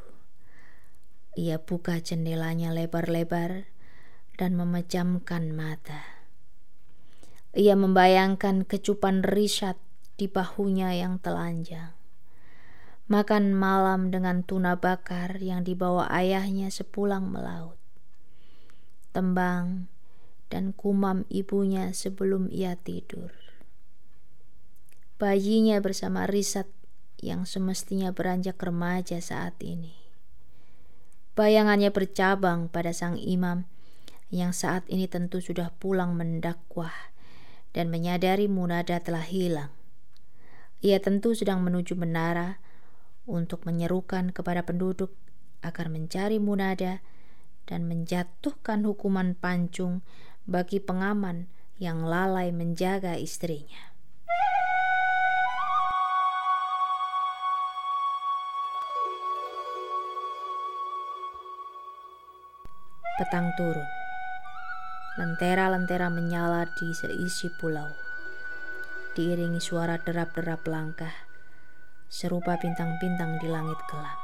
Ia 1.34 1.58
buka 1.58 1.98
jendelanya 1.98 2.70
lebar-lebar 2.70 3.71
dan 4.36 4.56
memejamkan 4.56 5.52
mata. 5.52 6.12
Ia 7.52 7.76
membayangkan 7.76 8.64
kecupan 8.64 9.20
riset 9.20 9.76
di 10.16 10.24
bahunya 10.24 10.96
yang 10.96 11.20
telanjang. 11.20 11.92
Makan 13.12 13.52
malam 13.52 14.08
dengan 14.08 14.40
tuna 14.40 14.80
bakar 14.80 15.36
yang 15.36 15.60
dibawa 15.60 16.08
ayahnya 16.08 16.72
sepulang 16.72 17.28
melaut. 17.28 17.76
Tembang 19.12 19.92
dan 20.48 20.72
kumam 20.72 21.28
ibunya 21.28 21.92
sebelum 21.92 22.48
ia 22.48 22.76
tidur. 22.76 23.36
Bayinya 25.20 25.76
bersama 25.84 26.24
riset 26.24 26.68
yang 27.20 27.44
semestinya 27.44 28.16
beranjak 28.16 28.56
remaja 28.60 29.20
saat 29.20 29.60
ini. 29.60 29.96
Bayangannya 31.32 31.88
bercabang 31.88 32.68
pada 32.68 32.92
sang 32.92 33.16
imam 33.16 33.64
yang 34.32 34.56
saat 34.56 34.88
ini 34.88 35.04
tentu 35.04 35.44
sudah 35.44 35.68
pulang 35.76 36.16
mendakwah 36.16 37.12
dan 37.76 37.92
menyadari 37.92 38.48
Munada 38.48 38.96
telah 38.96 39.28
hilang. 39.28 39.68
Ia 40.80 40.98
tentu 41.04 41.36
sedang 41.36 41.60
menuju 41.60 41.92
menara 41.94 42.56
untuk 43.28 43.68
menyerukan 43.68 44.32
kepada 44.32 44.64
penduduk 44.64 45.12
agar 45.60 45.92
mencari 45.92 46.40
Munada 46.40 47.04
dan 47.68 47.84
menjatuhkan 47.86 48.88
hukuman 48.88 49.36
pancung 49.36 50.00
bagi 50.48 50.80
pengaman 50.80 51.46
yang 51.76 52.02
lalai 52.02 52.50
menjaga 52.50 53.20
istrinya. 53.20 53.92
Petang 63.20 63.52
turun. 63.60 64.01
Lentera-lentera 65.12 66.08
menyala 66.08 66.64
di 66.72 66.88
seisi 66.96 67.52
pulau. 67.52 67.92
Diiringi 69.12 69.60
suara 69.60 70.00
derap-derap 70.00 70.64
langkah, 70.64 71.12
serupa 72.08 72.56
bintang-bintang 72.56 73.36
di 73.36 73.44
langit 73.44 73.76
kelam. 73.92 74.16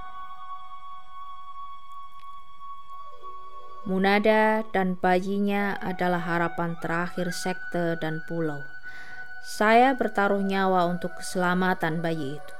Munada 3.84 4.64
dan 4.72 4.96
bayinya 4.96 5.76
adalah 5.76 6.24
harapan 6.24 6.76
terakhir 6.80 7.36
sekte 7.36 8.00
dan 8.00 8.24
pulau. 8.24 8.64
Saya 9.44 9.92
bertaruh 9.92 10.40
nyawa 10.40 10.88
untuk 10.88 11.20
keselamatan 11.20 12.00
bayi 12.00 12.40
itu. 12.40 12.54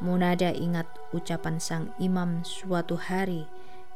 Munada 0.00 0.52
ingat 0.56 0.88
ucapan 1.12 1.60
sang 1.60 1.92
imam 2.00 2.44
suatu 2.48 2.96
hari 2.96 3.44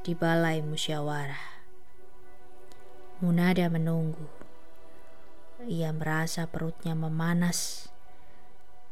di 0.05 0.17
balai 0.17 0.65
musyawarah. 0.65 1.52
Munada 3.23 3.71
menunggu. 3.71 4.27
Ia 5.63 5.95
merasa 5.95 6.51
perutnya 6.51 6.99
memanas. 6.99 7.87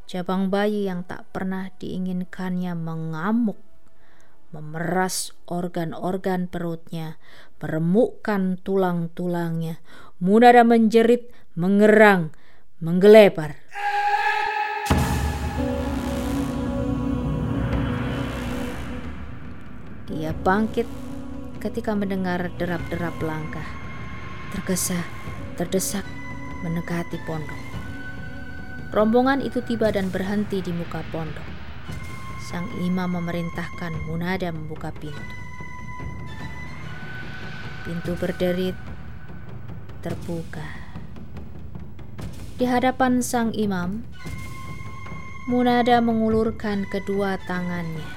Cabang 0.07 0.55
bayi 0.55 0.87
yang 0.87 1.03
tak 1.03 1.27
pernah 1.35 1.75
diinginkannya 1.83 2.79
mengamuk, 2.79 3.59
memeras 4.55 5.35
organ-organ 5.51 6.47
perutnya, 6.47 7.19
meremukkan 7.59 8.63
tulang-tulangnya. 8.63 9.83
Munada 10.23 10.63
menjerit, 10.63 11.35
mengerang, 11.59 12.31
menggelebar. 12.79 13.59
Dia 20.07 20.31
bangkit 20.39 20.87
ketika 21.59 21.99
mendengar 21.99 22.47
derap-derap 22.55 23.19
langkah. 23.19 23.80
Tergesa, 24.51 24.99
terdesak, 25.55 26.03
mendekati 26.67 27.23
pondok. 27.23 27.63
Rombongan 28.91 29.39
itu 29.39 29.63
tiba 29.63 29.95
dan 29.95 30.11
berhenti 30.11 30.59
di 30.59 30.75
muka 30.75 31.07
pondok. 31.15 31.47
Sang 32.43 32.67
imam 32.83 33.15
memerintahkan 33.15 33.95
Munada 34.11 34.51
membuka 34.51 34.91
pintu. 34.91 35.35
Pintu 37.87 38.19
berderit, 38.19 38.75
terbuka. 40.03 40.67
Di 42.59 42.67
hadapan 42.67 43.23
sang 43.23 43.55
imam, 43.55 44.03
Munada 45.47 46.03
mengulurkan 46.03 46.91
kedua 46.91 47.39
tangannya, 47.47 48.11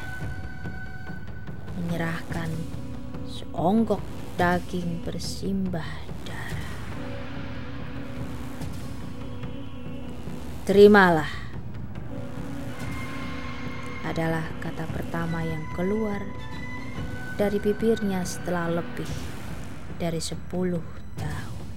menyerahkan 1.77 2.49
seonggok 3.29 4.01
daging 4.35 5.05
bersimbah 5.05 6.02
Terimalah 10.63 11.27
adalah 14.07 14.47
kata 14.63 14.87
pertama 14.95 15.43
yang 15.43 15.59
keluar 15.75 16.23
dari 17.35 17.59
bibirnya 17.59 18.23
setelah 18.23 18.71
lebih 18.71 19.11
dari 19.99 20.23
sepuluh 20.23 20.79
tahun. 21.19 21.67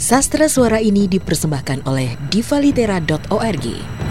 Sastra 0.00 0.48
suara 0.48 0.80
ini 0.80 1.04
dipersembahkan 1.04 1.84
oleh 1.84 2.16
divalitera.org. 2.32 4.07